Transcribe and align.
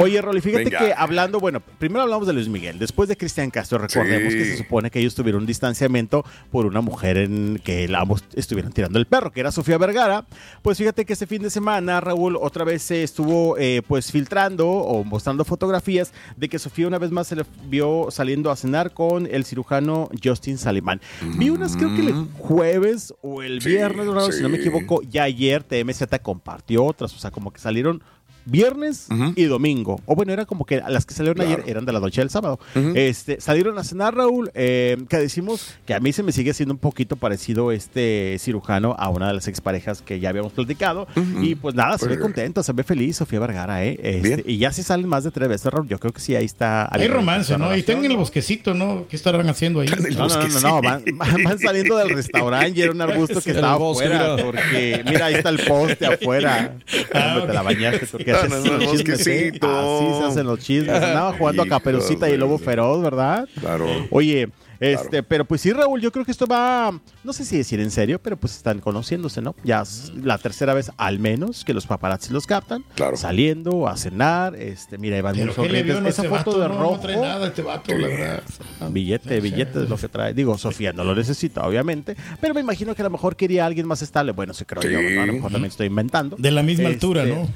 Oye, 0.00 0.20
Rolly, 0.22 0.40
fíjate 0.40 0.64
Venga. 0.64 0.78
que 0.78 0.94
hablando, 0.96 1.40
bueno, 1.40 1.60
primero 1.78 2.02
hablamos 2.02 2.26
de 2.26 2.32
Luis 2.32 2.48
Miguel, 2.48 2.78
después 2.78 3.08
de 3.08 3.16
Cristian 3.16 3.50
Castro, 3.50 3.78
recordemos 3.78 4.32
Sí. 4.32 4.38
que 4.38 4.44
se 4.44 4.56
supone 4.58 4.90
que 4.90 4.98
ellos 5.00 5.14
tuvieron 5.14 5.42
un 5.42 5.46
distanciamiento 5.46 6.24
por 6.50 6.66
una 6.66 6.80
mujer 6.80 7.16
en 7.18 7.60
que 7.64 7.88
ambos 7.96 8.24
estuvieron 8.34 8.72
tirando 8.72 8.98
el 8.98 9.06
perro, 9.06 9.30
que 9.32 9.40
era 9.40 9.52
Sofía 9.52 9.78
Vergara. 9.78 10.26
Pues 10.62 10.78
fíjate 10.78 11.04
que 11.04 11.12
este 11.12 11.26
fin 11.26 11.42
de 11.42 11.50
semana, 11.50 12.00
Raúl, 12.00 12.36
otra 12.36 12.64
vez 12.64 12.82
se 12.82 13.02
estuvo 13.02 13.56
eh, 13.58 13.82
pues 13.86 14.10
filtrando 14.12 14.68
o 14.68 15.04
mostrando 15.04 15.44
fotografías 15.44 16.12
de 16.36 16.48
que 16.48 16.58
Sofía 16.58 16.86
una 16.86 16.98
vez 16.98 17.10
más 17.10 17.26
se 17.28 17.36
le 17.36 17.44
vio 17.66 18.08
saliendo 18.10 18.50
a 18.50 18.56
cenar 18.56 18.92
con 18.92 19.26
el 19.30 19.44
cirujano 19.44 20.08
Justin 20.22 20.58
Salimán. 20.58 21.00
Vi 21.36 21.50
unas, 21.50 21.76
creo 21.76 21.94
que 21.94 22.00
el 22.02 22.26
jueves 22.38 23.14
o 23.22 23.42
el 23.42 23.60
Sí, 23.60 23.70
viernes, 23.70 24.06
Raúl, 24.06 24.32
si 24.32 24.42
no 24.42 24.48
me 24.48 24.58
equivoco, 24.58 25.02
ya 25.02 25.24
ayer 25.24 25.62
TMZ 25.62 26.04
compartió 26.22 26.84
otras, 26.84 27.14
o 27.14 27.18
sea, 27.18 27.30
como 27.30 27.52
que 27.52 27.60
salieron 27.60 28.02
viernes 28.46 29.08
y 29.36 29.44
domingo. 29.44 30.00
O 30.06 30.14
bueno, 30.14 30.32
era 30.32 30.44
como 30.46 30.64
que 30.64 30.80
las 30.88 31.06
que 31.06 31.14
salieron 31.14 31.40
ayer 31.40 31.62
eran 31.66 31.84
de 31.84 31.92
la 31.92 32.00
noche 32.00 32.20
del 32.20 32.30
sábado. 32.30 32.58
este, 32.94 33.40
salieron 33.40 33.78
a 33.78 33.84
cenar, 33.84 34.14
Raúl, 34.14 34.50
eh, 34.54 34.96
que 35.08 35.16
decimos 35.18 35.74
que 35.86 35.94
a 35.94 36.00
mí 36.00 36.12
se 36.12 36.22
me 36.22 36.32
sigue 36.32 36.52
siendo 36.54 36.74
un 36.74 36.78
poquito 36.78 37.16
parecido 37.16 37.72
este 37.72 38.36
cirujano 38.38 38.94
a 38.98 39.08
una 39.08 39.28
de 39.28 39.34
las 39.34 39.48
exparejas 39.48 40.02
que 40.02 40.20
ya 40.20 40.28
habíamos 40.30 40.52
platicado. 40.52 41.06
Y 41.40 41.54
pues 41.54 41.74
nada, 41.74 41.98
se 41.98 42.08
ve 42.08 42.18
contenta, 42.18 42.62
se 42.62 42.72
ve 42.72 42.82
feliz 42.84 43.16
Sofía 43.16 43.40
Vergara, 43.40 43.84
¿eh? 43.84 43.98
Este, 44.02 44.44
y 44.46 44.58
ya 44.58 44.72
si 44.72 44.82
salen 44.82 45.08
más 45.08 45.24
de 45.24 45.30
tres 45.30 45.48
veces, 45.48 45.72
Raúl, 45.72 45.88
yo 45.88 45.98
creo 45.98 46.12
que 46.12 46.20
sí, 46.20 46.34
ahí 46.36 46.44
está. 46.44 46.88
Hay 46.94 47.08
romance, 47.08 47.56
¿no? 47.58 47.74
Y 47.74 47.80
están 47.80 48.04
en 48.04 48.10
el 48.10 48.16
bosquecito, 48.16 48.74
¿no? 48.74 49.06
¿Qué 49.08 49.16
estarán 49.16 49.48
haciendo 49.48 49.80
ahí? 49.80 49.88
No, 50.14 50.28
no, 50.28 50.48
no, 50.48 50.60
no, 50.60 50.82
van, 50.82 51.02
van- 51.14 51.42
van 51.44 51.58
saliendo 51.58 51.96
del 51.96 52.10
restaurante 52.10 52.78
y 52.78 52.82
era 52.82 52.92
un 52.92 53.00
arbusto 53.00 53.40
que 53.40 53.50
estaba 53.52 53.76
bosque, 53.76 54.04
afuera. 54.06 54.34
mira. 54.34 54.44
Porque, 54.44 55.02
mira, 55.06 55.26
ahí 55.26 55.34
está 55.34 55.48
el 55.48 55.58
poste 55.60 56.06
afuera. 56.06 56.76
Hombre, 57.14 57.46
te 57.46 57.52
la 57.52 57.62
bañaste, 57.62 58.06
Ah, 58.34 58.46
no, 58.48 58.56
¿eh? 58.56 58.88
Así 58.92 60.20
se 60.20 60.24
hacen 60.26 60.46
los 60.46 60.58
chismes. 60.60 60.94
Andaba 60.94 61.32
jugando 61.36 61.62
a 61.62 61.66
Caperucita 61.66 62.28
y 62.28 62.32
el 62.32 62.40
Lobo 62.40 62.58
Feroz, 62.58 63.02
¿verdad? 63.02 63.48
Claro. 63.60 63.86
Oye, 64.10 64.48
este, 64.92 65.22
pero 65.22 65.44
pues 65.44 65.60
sí, 65.60 65.72
Raúl, 65.72 66.00
yo 66.00 66.12
creo 66.12 66.24
que 66.24 66.30
esto 66.32 66.46
va, 66.46 66.92
no 67.22 67.32
sé 67.32 67.44
si 67.44 67.56
decir 67.56 67.80
en 67.80 67.90
serio, 67.90 68.20
pero 68.22 68.36
pues 68.36 68.56
están 68.56 68.80
conociéndose, 68.80 69.40
¿no? 69.42 69.54
Ya 69.64 69.82
es 69.82 70.12
la 70.22 70.38
tercera 70.38 70.74
vez 70.74 70.90
al 70.96 71.18
menos 71.18 71.64
que 71.64 71.74
los 71.74 71.86
paparazzi 71.86 72.32
los 72.32 72.46
captan, 72.46 72.84
saliendo 73.14 73.88
a 73.88 73.96
cenar, 73.96 74.54
este, 74.56 74.98
mira, 74.98 75.16
Iván 75.18 75.36
muy 75.36 75.44
¿Pero 75.46 75.54
qué 75.62 75.68
le 75.68 75.82
vio 75.82 75.94
sonrientes. 75.94 76.18
en 76.18 76.26
Esa 76.26 76.36
foto 76.36 76.58
vato? 76.58 76.60
de 76.60 76.68
No, 76.68 76.78
rojo. 76.80 76.94
No 76.96 77.00
trae 77.00 77.16
nada 77.16 77.46
este 77.46 77.62
vato, 77.62 77.96
la 77.96 78.06
verdad. 78.08 78.42
Billete, 78.90 79.40
billete 79.40 79.82
es 79.84 79.88
lo 79.88 79.96
que 79.96 80.08
trae. 80.08 80.34
Digo, 80.34 80.56
Sofía 80.58 80.92
no 80.92 81.04
lo 81.04 81.14
necesita, 81.14 81.66
obviamente. 81.66 82.16
Pero 82.40 82.54
me 82.54 82.60
imagino 82.60 82.94
que 82.94 83.02
a 83.02 83.04
lo 83.04 83.10
mejor 83.10 83.36
quería 83.36 83.66
alguien 83.66 83.86
más 83.86 84.02
estable. 84.02 84.32
Bueno, 84.32 84.54
sí 84.54 84.64
creo 84.64 84.82
yo, 84.82 84.98
¿verdad? 84.98 85.22
A 85.24 85.26
lo 85.26 85.32
mejor 85.34 85.52
también 85.52 85.70
estoy 85.70 85.86
inventando. 85.86 86.36
De 86.38 86.50
la 86.50 86.62
misma 86.62 86.84
Este, 86.90 86.94
altura, 86.94 87.24
¿no? 87.24 87.48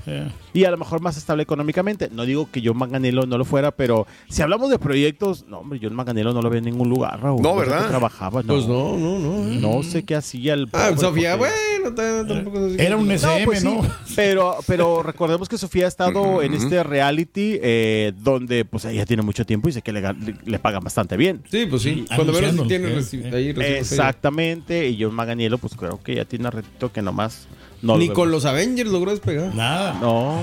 Y 0.53 0.65
a 0.65 0.71
lo 0.71 0.78
mejor 0.78 1.00
más 1.00 1.17
estable 1.17 1.43
económicamente. 1.43 2.09
No 2.12 2.25
digo 2.25 2.49
que 2.50 2.62
John 2.65 2.77
Manganelo 2.78 3.27
no 3.27 3.38
lo 3.38 3.44
fuera, 3.44 3.71
pero 3.71 4.06
si 4.28 4.43
hablamos 4.43 4.71
de 4.71 4.78
proyectos, 4.78 5.47
no, 5.49 5.59
hombre, 5.61 5.78
John 5.83 5.94
Manganelo 5.94 6.33
no 6.33 6.43
lo 6.43 6.50
ve 6.50 6.59
en 6.59 6.65
ningún 6.65 6.88
lugar, 6.88 7.18
Raúl. 7.19 7.43
No, 7.43 7.56
¿verdad? 7.56 7.89
trabajaba, 7.89 8.43
no. 8.43 8.55
Pues 8.55 8.67
no, 8.67 8.97
no, 8.97 9.19
no. 9.19 9.44
No 9.76 9.82
sé 9.82 10.05
qué 10.05 10.15
hacía 10.15 10.55
el. 10.55 10.69
Ah, 10.73 10.88
pobre, 10.94 11.00
Sofía, 11.00 11.37
porque- 11.37 11.53
bueno, 11.81 12.26
tampoco 12.26 12.67
Era 12.79 12.97
un 12.97 13.09
que- 13.09 13.15
SM, 13.15 13.44
pues 13.44 13.61
sí, 13.61 13.65
¿no? 13.67 13.81
Pero, 14.17 14.56
pero 14.67 15.03
recordemos 15.03 15.49
que 15.49 15.59
Sofía 15.59 15.85
ha 15.85 15.88
estado 15.88 16.43
en 16.43 16.55
este 16.55 16.82
reality 16.82 17.59
eh, 17.62 18.12
donde 18.19 18.65
pues 18.65 18.85
ella 18.85 19.05
tiene 19.06 19.23
mucho 19.23 19.44
tiempo 19.44 19.69
y 19.69 19.73
sé 19.73 19.82
que 19.82 19.93
le, 19.93 20.00
le, 20.00 20.15
le 20.44 20.59
pagan 20.59 20.82
bastante 20.82 21.17
bien. 21.17 21.43
Sí, 21.50 21.67
pues 21.67 21.82
sí. 21.82 22.05
Y- 22.11 22.15
Cuando 22.15 22.32
menos 22.32 22.67
tiene 22.69 22.88
¿eh? 22.88 22.97
reci- 22.97 23.32
ahí 23.35 23.55
Exactamente. 23.76 24.88
Y 24.88 25.03
John 25.03 25.14
Maganielo, 25.14 25.59
pues 25.59 25.75
creo 25.75 26.00
que 26.03 26.14
ya 26.14 26.25
tiene 26.25 26.47
un 26.47 26.53
ratito 26.53 26.93
que 26.93 27.03
nomás 27.03 27.47
no 27.82 27.94
lo 27.94 27.99
Ni 28.00 28.09
con 28.09 28.31
los 28.31 28.44
Avengers 28.44 28.91
logró 28.91 29.11
despegar. 29.11 29.55
Nada. 29.55 29.99
No. 30.00 30.43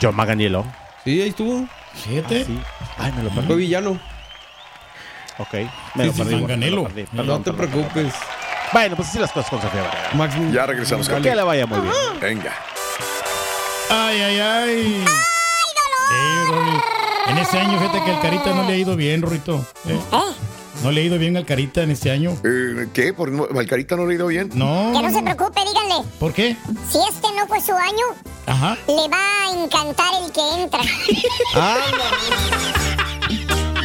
John 0.00 0.14
Maganielo. 0.16 0.64
Sí, 1.04 1.20
ahí 1.20 1.28
estuvo. 1.30 1.66
¿Siete? 1.94 2.44
Sí. 2.44 2.58
Ay, 2.96 3.12
me 3.16 3.22
lo 3.24 3.30
perdí. 3.30 3.46
Fue 3.46 3.56
villano. 3.56 4.00
Ok. 5.38 5.54
Me 5.94 6.06
lo 6.06 6.12
perdí. 6.12 6.34
Manganiello. 6.36 6.82
me 6.82 6.82
lo 6.82 6.88
perdí. 6.94 7.08
No 7.28 7.40
te 7.40 7.52
preocupes. 7.52 8.14
Bueno, 8.72 8.96
pues 8.96 9.08
así 9.08 9.18
las 9.18 9.32
cosas 9.32 9.50
con 9.50 9.60
Sofía 9.60 9.82
Vergara. 9.82 10.10
Max, 10.14 10.34
Ya 10.52 10.66
regresamos, 10.66 11.08
Carly. 11.08 11.28
Que 11.28 11.34
le 11.36 11.42
vaya 11.42 11.66
muy 11.66 11.80
bien. 11.80 11.94
Venga. 12.20 12.52
Ay, 13.90 14.20
ay, 14.22 14.40
ay. 14.40 15.04
Sí, 16.08 16.50
Rolly. 16.50 16.80
En 17.28 17.38
ese 17.38 17.58
año, 17.58 17.78
fíjate 17.78 18.02
que 18.04 18.10
el 18.12 18.20
Carita 18.20 18.52
no 18.54 18.62
le 18.64 18.72
ha 18.72 18.76
ido 18.76 18.96
bien, 18.96 19.22
Rorito. 19.22 19.64
Eh, 19.86 19.98
No 20.82 20.90
he 20.90 20.92
leído 20.92 21.18
bien 21.18 21.36
al 21.36 21.44
Carita 21.46 21.82
en 21.82 21.90
este 21.92 22.10
año. 22.10 22.36
Eh, 22.44 22.88
¿Qué? 22.92 23.12
¿Por 23.12 23.30
no- 23.30 23.46
Valcarita 23.48 23.94
no 23.94 24.06
le 24.06 24.14
ha 24.14 24.16
ido 24.16 24.26
bien? 24.28 24.50
No. 24.54 24.92
Que 24.94 25.02
no 25.06 25.12
se 25.12 25.22
preocupe, 25.22 25.60
díganle. 25.64 26.08
¿Por 26.18 26.32
qué? 26.32 26.56
Si 26.90 26.98
este 27.08 27.28
no 27.38 27.46
fue 27.46 27.60
su 27.60 27.72
año, 27.72 28.06
Ajá. 28.46 28.76
le 28.88 29.08
va 29.08 29.44
a 29.44 29.62
encantar 29.62 30.08
el 30.24 30.32
que 30.32 30.62
entra. 30.62 30.80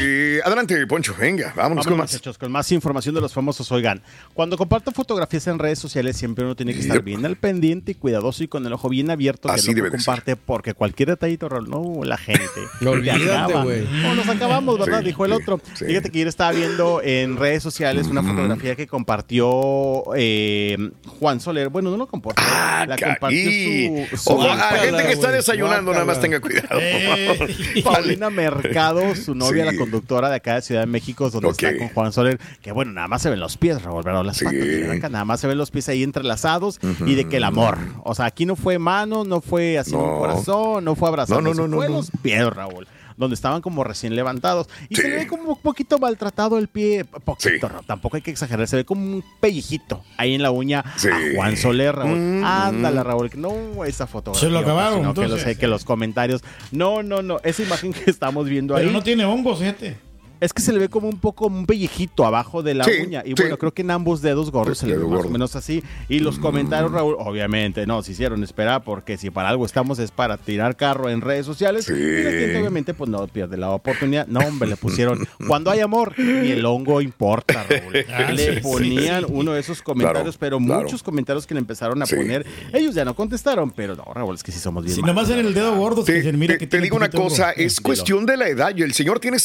Eh, 0.10 0.40
adelante, 0.46 0.88
Poncho, 0.88 1.14
venga, 1.20 1.48
vámonos 1.56 1.58
Vámonos, 1.58 1.88
con 1.88 1.98
más. 1.98 2.12
muchachos, 2.14 2.38
con 2.38 2.50
más 2.52 2.72
información 2.72 3.14
de 3.16 3.20
los 3.22 3.34
famosos. 3.34 3.70
Oigan, 3.74 4.02
cuando 4.34 4.58
comparto 4.58 4.92
fotografías 4.92 5.46
en 5.48 5.60
redes 5.60 5.80
sociales, 5.80 6.16
siempre 6.16 6.46
uno 6.46 6.56
tiene 6.56 6.74
que 6.74 6.80
estar 6.80 6.98
Yep. 6.98 7.04
bien 7.04 7.26
al 7.26 7.36
pendiente 7.36 7.92
y 7.92 7.96
cuidadoso 7.96 8.44
y 8.44 8.48
con 8.48 8.66
el 8.66 8.72
ojo 8.74 8.88
bien 8.90 9.12
abierto 9.12 9.50
Así 9.50 9.68
que 9.68 9.76
debe 9.76 9.88
lo 9.90 9.92
de 9.92 9.98
comparte, 9.98 10.36
porque 10.38 10.74
cualquier 10.74 11.10
detallito, 11.10 11.50
no, 11.50 12.04
la 12.06 12.18
gente. 12.18 12.42
No, 12.82 12.92
te 12.92 12.98
olvídate, 12.98 13.34
acaba. 13.36 13.64
güey. 13.64 13.86
O 14.10 14.16
nos 14.16 14.28
acabamos, 14.30 14.80
¿verdad? 14.80 15.00
Sí, 15.00 15.06
Dijo 15.08 15.26
el 15.26 15.34
otro. 15.34 15.60
sí. 15.74 15.86
Fíjate 15.86 16.10
que 16.10 16.18
ayer 16.20 16.28
estaba 16.28 16.52
viendo 16.52 17.02
en 17.04 17.36
redes 17.38 17.62
sociales 17.64 18.08
una 18.08 18.24
fotografía 18.24 18.76
que 18.76 18.88
compartió 18.88 20.04
eh, 20.16 20.78
Juan 21.20 21.40
Soler. 21.42 21.70
Bueno, 21.70 21.90
no 21.92 21.98
lo 21.98 22.08
compartió. 22.08 22.46
la 22.46 22.96
compartió 22.98 24.08
su, 24.10 24.18
su 24.18 24.30
Ojo, 24.32 24.44
a 24.52 24.56
la 24.56 24.80
gente 24.80 25.04
que 25.06 25.12
está 25.14 25.32
desayunando, 25.32 25.92
nada 25.92 26.06
más 26.06 26.20
tenga 26.22 26.40
cuidado. 26.40 26.80
Eh. 26.80 27.82
Paulina 27.84 28.30
Mercado, 28.30 29.16
su 29.16 29.34
novia, 29.36 29.66
Sí. 29.66 29.72
la 29.72 29.78
conductora 29.78 29.97
de 30.02 30.36
acá 30.36 30.56
de 30.56 30.62
Ciudad 30.62 30.82
de 30.82 30.88
México, 30.88 31.30
donde 31.30 31.50
está 31.50 31.78
con 31.78 31.90
Juan 31.90 32.12
Soler, 32.14 32.40
que 32.62 32.72
bueno, 32.72 32.92
nada 32.92 33.08
más 33.08 33.22
se 33.22 33.30
ven 33.30 33.40
los 33.40 33.58
pies, 33.58 33.82
Raúl, 33.82 34.04
¿verdad? 34.04 34.24
Las 34.24 34.38
Sí. 34.38 34.46
patas 34.46 35.12
nada 35.12 35.26
más 35.26 35.40
se 35.40 35.48
ven 35.48 35.58
los 35.58 35.72
pies 35.72 35.90
ahí 35.90 36.04
entrelazados 36.04 36.80
y 37.06 37.16
de 37.16 37.26
que 37.28 37.38
el 37.38 37.44
amor. 37.44 37.78
O 38.04 38.16
sea, 38.16 38.26
aquí 38.26 38.46
no 38.46 38.56
fue 38.56 38.80
mano, 38.80 39.24
no 39.24 39.42
fue 39.42 39.78
así 39.78 39.92
No. 39.92 40.00
un 40.04 40.20
corazón, 40.20 40.84
no 40.86 40.96
fue 40.96 41.10
abrazando, 41.10 41.42
No, 41.42 41.54
no, 41.54 41.62
no, 41.64 41.68
no, 41.68 41.78
fue 41.78 41.90
no. 41.90 41.96
los 41.98 42.12
pies, 42.22 42.46
Raúl. 42.50 42.88
Donde 43.18 43.34
estaban 43.34 43.62
como 43.62 43.84
recién 43.84 44.16
levantados. 44.16 44.68
Y 44.90 44.96
Sí. 44.96 45.02
se 45.02 45.10
le 45.10 45.16
ve 45.18 45.28
como 45.28 45.50
un 45.54 45.60
poquito 45.60 45.98
maltratado 45.98 46.58
el 46.60 46.68
pie. 46.68 47.04
Poquito, 47.04 47.68
Sí. 47.68 47.76
Tampoco 47.88 48.16
hay 48.16 48.22
que 48.22 48.32
exagerar. 48.32 48.68
Se 48.68 48.76
ve 48.78 48.86
como 48.86 49.02
un 49.02 49.24
pellejito 49.40 50.04
ahí 50.18 50.36
en 50.36 50.42
la 50.44 50.52
uña 50.52 50.86
Sí. 50.98 51.10
a 51.10 51.18
Juan 51.36 51.58
Soler, 51.58 51.96
Raúl. 51.96 52.18
Mm. 52.18 52.44
Ándale, 52.46 53.04
Raúl. 53.04 53.30
que 53.30 53.38
No, 53.38 53.84
esa 53.86 54.06
fotografía. 54.08 54.48
Se 54.48 54.54
lo 54.54 54.60
acabaron, 54.60 55.00
sino 55.00 55.14
que, 55.14 55.22
los, 55.22 55.32
entonces. 55.40 55.58
que 55.58 55.68
los 55.68 55.84
comentarios. 55.84 56.44
No, 56.72 57.02
no, 57.04 57.22
no. 57.22 57.40
Esa 57.44 57.64
imagen 57.64 57.92
que 57.94 58.10
estamos 58.12 58.48
viendo 58.48 58.76
Pero 58.76 58.88
ahí. 58.88 58.94
no 58.94 59.02
tiene 59.04 59.26
hongos, 59.26 59.60
gente. 59.60 59.98
Es 60.40 60.54
que 60.54 60.62
se 60.62 60.72
le 60.74 60.80
ve 60.80 60.90
como 60.90 61.08
un 61.10 61.20
poco 61.20 61.48
un 61.48 61.66
pellejito 61.66 62.26
abajo 62.26 62.62
de 62.64 62.74
la 62.76 62.84
Sí, 62.84 62.92
uña. 63.06 63.24
Y 63.26 63.30
sí. 63.30 63.36
bueno, 63.38 63.58
creo 63.58 63.74
que 63.74 63.82
en 63.82 63.92
ambos 63.92 64.22
dedos 64.22 64.52
gordos 64.52 64.78
Sí, 64.78 64.86
se 64.86 64.92
le 64.92 64.98
ve 64.98 65.04
más 65.04 65.10
gordo. 65.14 65.30
o 65.30 65.32
menos 65.32 65.56
así. 65.56 65.84
Y 66.10 66.20
los 66.20 66.38
comentarios, 66.40 66.92
Raúl, 66.92 67.16
obviamente, 67.20 67.86
no, 67.88 68.04
se 68.04 68.12
hicieron 68.12 68.44
esperar 68.44 68.84
porque 68.84 69.18
si 69.18 69.30
para 69.32 69.50
algo 69.50 69.66
estamos 69.66 70.00
es 70.00 70.12
para 70.12 70.38
tirar 70.38 70.76
carro 70.76 71.10
en 71.10 71.22
redes 71.22 71.46
sociales. 71.46 71.86
Sí. 71.86 71.94
Y 71.94 72.24
la 72.24 72.32
gente 72.32 72.60
obviamente 72.60 72.94
pues 72.94 73.10
no 73.10 73.26
pierde 73.28 73.58
la 73.58 73.72
oportunidad. 73.72 74.28
No, 74.28 74.40
hombre, 74.42 74.70
le 74.70 74.78
pusieron, 74.78 75.28
cuando 75.48 75.72
hay 75.72 75.80
amor, 75.80 76.14
ni 76.18 76.52
el 76.52 76.66
hongo 76.66 77.02
importa, 77.02 77.66
Raúl. 77.70 77.94
Ah, 78.10 78.32
le 78.32 78.62
ponían 78.62 79.26
uno 79.30 79.54
de 79.54 79.60
esos 79.60 79.82
comentarios, 79.82 80.38
Claro, 80.38 80.38
pero 80.40 80.58
claro. 80.60 80.82
muchos 80.84 81.04
comentarios 81.04 81.46
que 81.48 81.54
le 81.54 81.60
empezaron 81.60 82.02
a 82.02 82.06
Sí. 82.06 82.16
poner, 82.16 82.46
ellos 82.74 82.96
ya 82.96 83.04
no 83.06 83.16
contestaron, 83.16 83.72
pero 83.72 83.96
no, 83.96 84.06
Raúl, 84.14 84.36
es 84.36 84.44
que 84.44 84.52
sí 84.52 84.60
somos 84.60 84.84
bien 84.84 84.96
Si 84.96 85.02
malos, 85.02 85.16
nomás 85.16 85.30
en 85.32 85.46
el 85.46 85.54
dedo 85.54 85.76
gordo 85.76 86.04
Te, 86.04 86.14
que 86.14 86.24
se 86.24 86.34
mira 86.34 86.54
te- 86.54 86.58
que 86.60 86.68
te 86.68 86.80
digo 86.80 86.96
una 86.96 87.10
cosa, 87.10 87.52
es 87.52 87.80
cuestión 87.82 88.26
de 88.26 88.38
la 88.38 88.48
edad. 88.48 88.72
Y 88.76 88.82
el 88.84 88.94
señor 88.94 89.20
tiene 89.20 89.40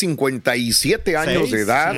57 0.83 1.17
años 1.17 1.43
Seis, 1.43 1.53
de 1.53 1.61
edad. 1.61 1.95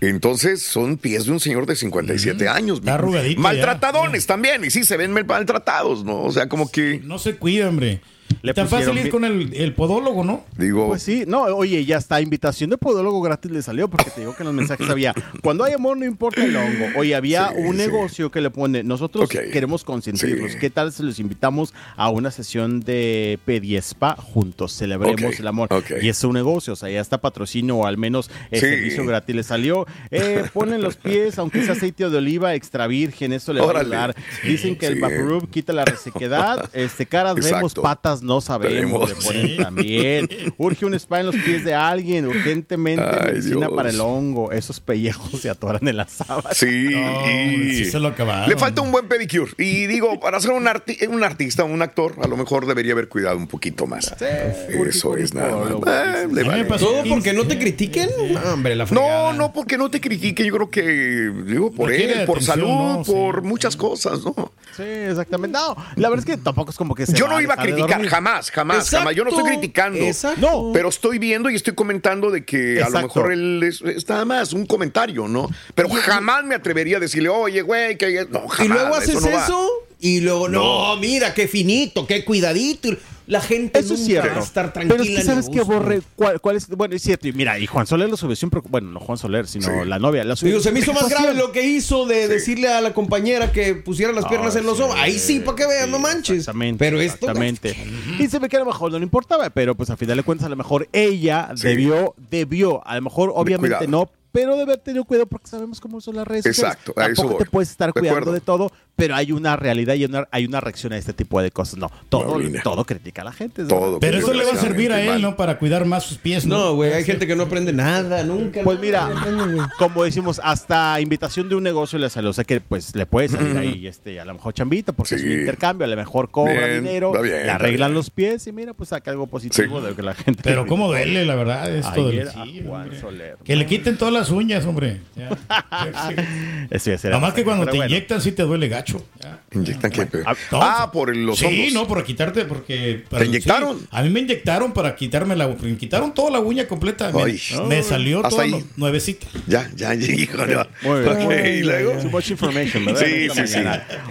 Entonces 0.00 0.62
son 0.62 0.96
pies 0.96 1.26
de 1.26 1.32
un 1.32 1.40
señor 1.40 1.66
de 1.66 1.76
57 1.76 2.48
años. 2.48 2.78
Está 2.78 2.94
arrugadito 2.94 3.40
Maltratadones 3.40 4.24
ya. 4.24 4.28
también. 4.34 4.64
Y 4.64 4.70
sí, 4.70 4.84
se 4.84 4.96
ven 4.96 5.12
maltratados, 5.12 6.04
¿no? 6.04 6.22
O 6.22 6.32
sea, 6.32 6.48
como 6.48 6.70
que, 6.70 7.00
No 7.04 7.18
se 7.18 7.36
cuida, 7.36 7.68
hombre. 7.68 8.00
Le 8.42 8.54
tan 8.54 8.68
fácil 8.68 8.96
ir 8.98 9.10
con 9.10 9.24
el, 9.24 9.52
el 9.54 9.74
podólogo, 9.74 10.24
¿no? 10.24 10.44
digo, 10.56 10.88
Pues 10.88 11.02
sí, 11.02 11.24
no, 11.26 11.42
oye, 11.42 11.84
ya 11.84 11.96
está, 11.98 12.20
invitación 12.20 12.70
de 12.70 12.78
podólogo 12.78 13.20
gratis 13.20 13.50
le 13.50 13.60
salió 13.62 13.88
porque 13.88 14.10
te 14.10 14.20
digo 14.20 14.34
que 14.34 14.42
en 14.42 14.46
los 14.46 14.54
mensajes 14.54 14.88
había, 14.88 15.14
cuando 15.42 15.64
hay 15.64 15.72
amor 15.74 15.96
no 15.98 16.04
importa 16.06 16.42
el 16.44 16.56
hongo. 16.56 16.86
Oye, 16.96 17.14
había 17.14 17.48
Sí, 17.48 17.54
un 17.58 17.72
sí. 17.72 17.78
negocio 17.78 18.30
que 18.30 18.40
le 18.40 18.50
pone, 18.50 18.82
nosotros 18.82 19.28
queremos 19.28 19.84
consentirlos. 19.84 20.52
Sí. 20.52 20.58
¿Qué 20.58 20.70
tal 20.70 20.92
si 20.92 21.02
los 21.02 21.18
invitamos 21.18 21.74
a 21.96 22.08
una 22.10 22.30
sesión 22.30 22.80
de 22.80 23.38
Pediespa 23.44 24.16
juntos? 24.16 24.72
Celebremos 24.72 25.38
el 25.38 25.46
amor. 25.46 25.68
Y 26.00 26.08
es 26.08 26.22
un 26.24 26.34
negocio, 26.34 26.72
o 26.72 26.76
sea, 26.76 26.88
ya 26.88 27.00
está 27.00 27.18
patrocinio 27.18 27.76
o 27.76 27.86
al 27.86 27.98
menos 27.98 28.30
el 28.50 28.60
Sí. 28.60 28.66
servicio 28.66 29.04
gratis 29.04 29.34
le 29.36 29.42
salió. 29.42 29.86
Eh, 30.10 30.44
ponen 30.52 30.82
los 30.82 30.96
pies, 30.96 31.38
aunque 31.38 31.62
sea 31.64 31.72
aceite 31.72 32.08
de 32.08 32.16
oliva 32.16 32.54
extra 32.54 32.86
virgen, 32.86 33.32
eso 33.32 33.52
le 33.52 33.60
va 33.60 33.72
a 33.72 33.80
ayudar. 33.80 34.14
Dicen 34.44 34.76
que 34.76 34.86
el. 34.86 35.00
Vaporub 35.00 35.48
quita 35.50 35.72
la 35.72 35.84
resequedad, 35.84 36.68
este, 36.74 37.06
caras 37.06 37.34
vemos, 37.36 37.74
patas 37.74 38.22
no 38.22 38.29
sabemos. 38.40 39.08
Le 39.08 39.14
ponen 39.14 39.56
también. 39.56 40.28
Urge 40.58 40.84
un 40.84 40.92
spa 40.94 41.20
en 41.20 41.26
los 41.26 41.36
pies 41.36 41.64
de 41.64 41.72
alguien, 41.74 42.26
urgentemente 42.26 43.02
Ay, 43.02 43.32
medicina 43.32 43.66
Dios. 43.66 43.72
para 43.74 43.88
el 43.90 44.00
hongo. 44.00 44.52
Esos 44.52 44.80
pellejos 44.80 45.40
se 45.40 45.48
atoran 45.48 45.88
en 45.88 45.96
la 45.96 46.06
sábana. 46.06 46.50
sí. 46.52 46.90
No, 46.90 47.24
sí 47.24 47.84
se 47.86 47.98
lo 47.98 48.08
acabaron. 48.08 48.48
Le 48.50 48.56
falta 48.56 48.82
un 48.82 48.92
buen 48.92 49.08
pedicure. 49.08 49.52
Y 49.58 49.86
digo, 49.86 50.20
para 50.20 50.38
ser 50.40 50.50
un, 50.50 50.64
arti- 50.66 51.08
un 51.08 51.24
artista, 51.24 51.64
un 51.64 51.80
actor, 51.80 52.14
a 52.22 52.28
lo 52.28 52.36
mejor 52.36 52.66
debería 52.66 52.92
haber 52.92 53.08
cuidado 53.08 53.38
un 53.38 53.46
poquito 53.46 53.86
más. 53.86 54.14
Eso 54.20 55.16
es 55.16 55.32
nada 55.34 55.56
más. 55.56 55.72
Ah, 55.86 56.24
le 56.30 56.42
vale. 56.42 56.64
pasó 56.66 56.86
¿Todo 56.86 57.02
15. 57.02 57.10
porque 57.10 57.32
no 57.32 57.46
te 57.46 57.58
critiquen? 57.58 58.10
No, 58.34 58.52
hombre, 58.52 58.74
la 58.76 58.84
No, 58.86 59.32
no 59.32 59.52
porque 59.52 59.78
no 59.78 59.90
te 59.90 60.00
critique, 60.00 60.44
yo 60.44 60.52
creo 60.54 60.70
que 60.70 61.32
digo 61.46 61.70
por 61.72 61.88
Requiere 61.88 62.20
él, 62.20 62.26
por 62.26 62.36
atención, 62.38 62.56
salud, 62.58 62.96
¿no? 62.98 63.04
Sí. 63.04 63.12
por 63.12 63.42
muchas 63.42 63.76
cosas, 63.76 64.20
¿no? 64.24 64.52
Sí, 64.76 64.82
exactamente. 64.82 65.56
No, 65.58 65.76
la 65.96 66.08
verdad 66.08 66.26
es 66.28 66.36
que 66.36 66.42
tampoco 66.42 66.70
es 66.70 66.76
como 66.76 66.94
que 66.94 67.06
se 67.06 67.14
Yo 67.14 67.28
no 67.28 67.40
iba 67.40 67.54
a 67.54 67.56
criticar. 67.56 68.00
Jamás, 68.20 68.50
jamás, 68.50 68.76
Exacto, 68.78 68.98
jamás. 68.98 69.16
Yo 69.16 69.24
no 69.24 69.30
estoy 69.30 69.44
criticando. 69.44 69.98
exacto. 69.98 70.40
No, 70.40 70.70
Pero 70.72 70.88
estoy 70.88 71.18
viendo 71.18 71.48
y 71.50 71.54
estoy 71.54 71.74
comentando 71.74 72.30
de 72.30 72.44
que 72.44 72.82
a 72.82 72.88
lo 72.90 73.02
mejor 73.02 73.32
él 73.32 73.62
es, 73.62 73.80
es 73.82 74.08
nada 74.08 74.24
más 74.24 74.52
un 74.52 74.66
comentario, 74.66 75.26
¿no? 75.28 75.48
Pero 75.74 75.88
jamás 75.88 76.44
me 76.44 76.54
atrevería 76.54 76.98
a 76.98 77.00
decirle, 77.00 77.28
oye, 77.28 77.62
güey, 77.62 77.96
que 77.96 78.26
no, 78.30 78.46
jamás. 78.48 78.60
Y 78.60 78.68
luego 78.68 78.94
haces 78.94 79.16
eso. 79.16 79.28
eso, 79.28 79.48
no 79.50 79.90
y 80.02 80.20
luego, 80.20 80.48
no, 80.48 80.94
No. 80.94 80.96
mira, 81.00 81.34
qué 81.34 81.46
finito, 81.46 82.06
qué 82.06 82.24
cuidadito. 82.24 82.88
La 83.30 83.40
gente 83.40 83.78
Eso 83.78 83.94
es 83.94 84.00
nunca 84.00 84.10
cierto. 84.12 84.30
va 84.34 84.40
a 84.40 84.44
estar 84.44 84.72
tranquila. 84.72 84.96
Pero 84.98 85.08
es 85.10 85.16
que 85.18 85.24
sabes 85.24 85.48
que 85.48 85.60
borre 85.62 86.02
cuál, 86.16 86.40
cuál 86.40 86.56
es. 86.56 86.68
Bueno, 86.68 86.96
es 86.96 87.02
cierto. 87.02 87.28
Y 87.28 87.32
mira, 87.32 87.58
y 87.60 87.66
Juan 87.66 87.86
Soler 87.86 88.10
lo 88.10 88.16
subió 88.16 88.34
preocup- 88.36 88.68
Bueno, 88.70 88.90
no 88.90 88.98
Juan 88.98 89.16
Soler, 89.18 89.46
sino 89.46 89.66
Sí. 89.66 89.88
la 89.88 89.98
novia. 90.00 90.24
La 90.24 90.34
subió 90.34 90.54
Digo, 90.54 90.62
se 90.62 90.72
me 90.72 90.80
hizo 90.80 90.92
más 90.92 91.08
grave 91.08 91.34
lo 91.34 91.52
que 91.52 91.62
hizo 91.64 92.06
de 92.06 92.26
decirle 92.26 92.66
a 92.68 92.80
la 92.80 92.92
compañera 92.92 93.52
que 93.52 93.74
pusiera 93.76 94.12
las 94.12 94.26
piernas 94.26 94.56
en 94.56 94.66
los 94.66 94.80
hombros. 94.80 94.98
Ahí 95.00 95.18
sí, 95.18 95.38
para 95.40 95.56
que 95.56 95.66
vean, 95.66 95.86
Sí, 95.86 95.90
no 95.92 95.98
manches. 96.00 96.38
Exactamente. 96.38 96.78
Pero 96.84 97.00
esto. 97.00 97.14
Exactamente. 97.30 97.76
Y 98.18 98.26
se 98.26 98.38
ve 98.40 98.48
que 98.48 98.56
a 98.56 98.60
lo 98.60 98.66
mejor 98.66 98.90
no 98.90 98.98
le 98.98 99.04
importaba, 99.04 99.48
pero 99.50 99.76
pues 99.76 99.90
a 99.90 99.96
final 99.96 100.16
de 100.16 100.22
cuentas, 100.24 100.46
a 100.46 100.50
lo 100.50 100.56
mejor 100.56 100.88
ella 100.92 101.50
Sí. 101.54 101.68
debió, 101.68 102.14
debió, 102.30 102.86
a 102.86 102.96
lo 102.96 103.02
mejor 103.02 103.32
obviamente 103.34 103.86
no, 103.86 104.10
pero 104.32 104.56
de 104.56 104.62
haber 104.62 104.78
tenido 104.78 105.04
cuidado 105.04 105.26
porque 105.26 105.48
sabemos 105.48 105.80
cómo 105.80 106.00
son 106.00 106.16
las 106.16 106.26
redes 106.26 106.44
sociales. 106.44 106.76
Exacto, 106.78 107.00
a 107.00 107.06
eso 107.06 107.22
Tampoco 107.22 107.44
te 107.44 107.50
puedes 107.50 107.70
estar 107.70 107.92
cuidando 107.92 108.32
de 108.32 108.40
todo, 108.40 108.70
pero 108.96 109.14
hay 109.16 109.32
una 109.32 109.56
realidad 109.56 109.94
y 109.94 110.04
una, 110.04 110.28
hay 110.30 110.44
una 110.44 110.60
reacción 110.60 110.92
a 110.92 110.98
este 110.98 111.12
tipo 111.12 111.40
de 111.40 111.50
cosas. 111.50 111.78
No, 111.78 111.90
todo, 112.08 112.38
todo 112.62 112.84
critica 112.84 113.22
a 113.22 113.24
la 113.24 113.32
gente. 113.32 113.64
Todo. 113.64 113.98
Pero 114.00 114.18
eso 114.18 114.32
le 114.32 114.44
va 114.44 114.52
a 114.52 114.56
servir 114.56 114.92
a 114.92 115.00
él, 115.00 115.22
¿no? 115.22 115.36
Para 115.36 115.58
cuidar 115.58 115.84
más 115.84 116.04
sus 116.04 116.18
pies, 116.18 116.46
¿no? 116.46 116.58
No, 116.58 116.74
güey, 116.74 116.92
hay 116.92 117.04
gente 117.04 117.26
que 117.26 117.34
no 117.34 117.44
aprende 117.44 117.72
nada, 117.72 118.22
nunca. 118.22 118.62
Pues 118.62 118.78
nada, 118.80 119.08
mira, 119.24 119.70
como 119.78 120.04
decimos, 120.04 120.40
hasta 120.42 121.00
invitación 121.00 121.48
de 121.48 121.54
un 121.54 121.62
negocio 121.62 121.98
le 121.98 122.10
salió. 122.10 122.30
O 122.30 122.32
sea 122.34 122.44
que 122.44 122.60
pues 122.60 122.94
le 122.94 123.06
puede 123.06 123.28
salir 123.28 123.56
ahí 123.56 123.86
este, 123.86 124.20
a 124.20 124.24
lo 124.24 124.34
mejor 124.34 124.54
chambita, 124.54 124.92
porque 124.92 125.14
es 125.16 125.22
un 125.22 125.32
intercambio, 125.32 125.84
a 125.86 125.88
lo 125.88 125.96
mejor 125.96 126.30
cobra 126.30 126.52
Bien, 126.66 126.84
dinero, 126.84 127.12
bien, 127.22 127.46
le 127.46 127.50
arreglan 127.50 127.90
bien. 127.90 127.94
los 127.94 128.10
pies 128.10 128.46
y 128.46 128.52
mira, 128.52 128.74
pues 128.74 128.90
saca 128.90 129.10
algo 129.10 129.26
positivo 129.26 129.80
Sí. 129.80 129.86
de 129.86 129.94
que 129.94 130.02
la 130.02 130.14
gente. 130.14 130.42
Pero 130.44 130.66
cómo 130.66 130.88
duele, 130.88 131.24
la 131.24 131.34
verdad, 131.34 131.74
esto 131.74 132.08
Ayer 132.08 132.30
del 132.32 132.44
sí, 132.44 132.62
Juan. 132.66 132.90
Soler. 133.00 133.36
Que 133.44 133.56
le 133.56 133.66
quiten 133.66 133.96
todas 133.96 134.12
las 134.12 134.19
uñas, 134.28 134.66
hombre. 134.66 135.00
Ya. 135.16 135.30
Eso 136.70 136.90
ya 136.90 136.98
será 136.98 137.16
Nada 137.16 137.28
más 137.28 137.34
que 137.34 137.44
cuando 137.44 137.64
te 137.64 137.76
bueno. 137.78 137.86
inyectan 137.86 138.20
sí 138.20 138.32
te 138.32 138.42
duele 138.42 138.68
gacho. 138.68 139.02
Ya. 139.22 139.40
¿Inyectan 139.52 139.90
qué? 139.90 140.08
Ah, 140.26 140.34
No, 140.52 140.58
ah, 140.62 140.90
por 140.92 141.16
los 141.16 141.38
Sí, 141.38 141.46
hongos. 141.46 141.72
no, 141.72 141.86
por 141.88 142.04
quitarte, 142.04 142.44
porque... 142.44 143.04
¿Te 143.08 143.24
inyectaron? 143.24 143.78
sí, 143.78 143.86
a 143.90 144.02
mí 144.02 144.10
me 144.10 144.20
inyectaron 144.20 144.72
para 144.72 144.94
quitarme 144.96 145.34
la... 145.36 145.48
Me 145.48 145.76
quitaron 145.76 146.12
toda 146.12 146.30
la 146.30 146.40
uña 146.40 146.66
completa. 146.68 147.10
Me, 147.12 147.22
Ay. 147.22 147.40
me 147.68 147.82
salió 147.82 148.18
Hasta 148.18 148.28
toda 148.30 148.42
ahí. 148.42 148.50
nu- 148.50 148.64
nuevecita. 148.76 149.26
Ya, 149.46 149.70
ya, 149.74 149.94
ya, 149.94 150.12
híjole. 150.12 150.56
Muy 150.82 151.00
bien. 151.00 151.12
Ok, 151.16 151.32
y 151.46 151.62
luego. 151.62 151.92
Too 152.02 152.10
much 152.10 152.30
information, 152.30 152.84
¿verdad? 152.84 153.00
Sí, 153.04 153.28
sí, 153.30 153.46
sí. 153.46 153.58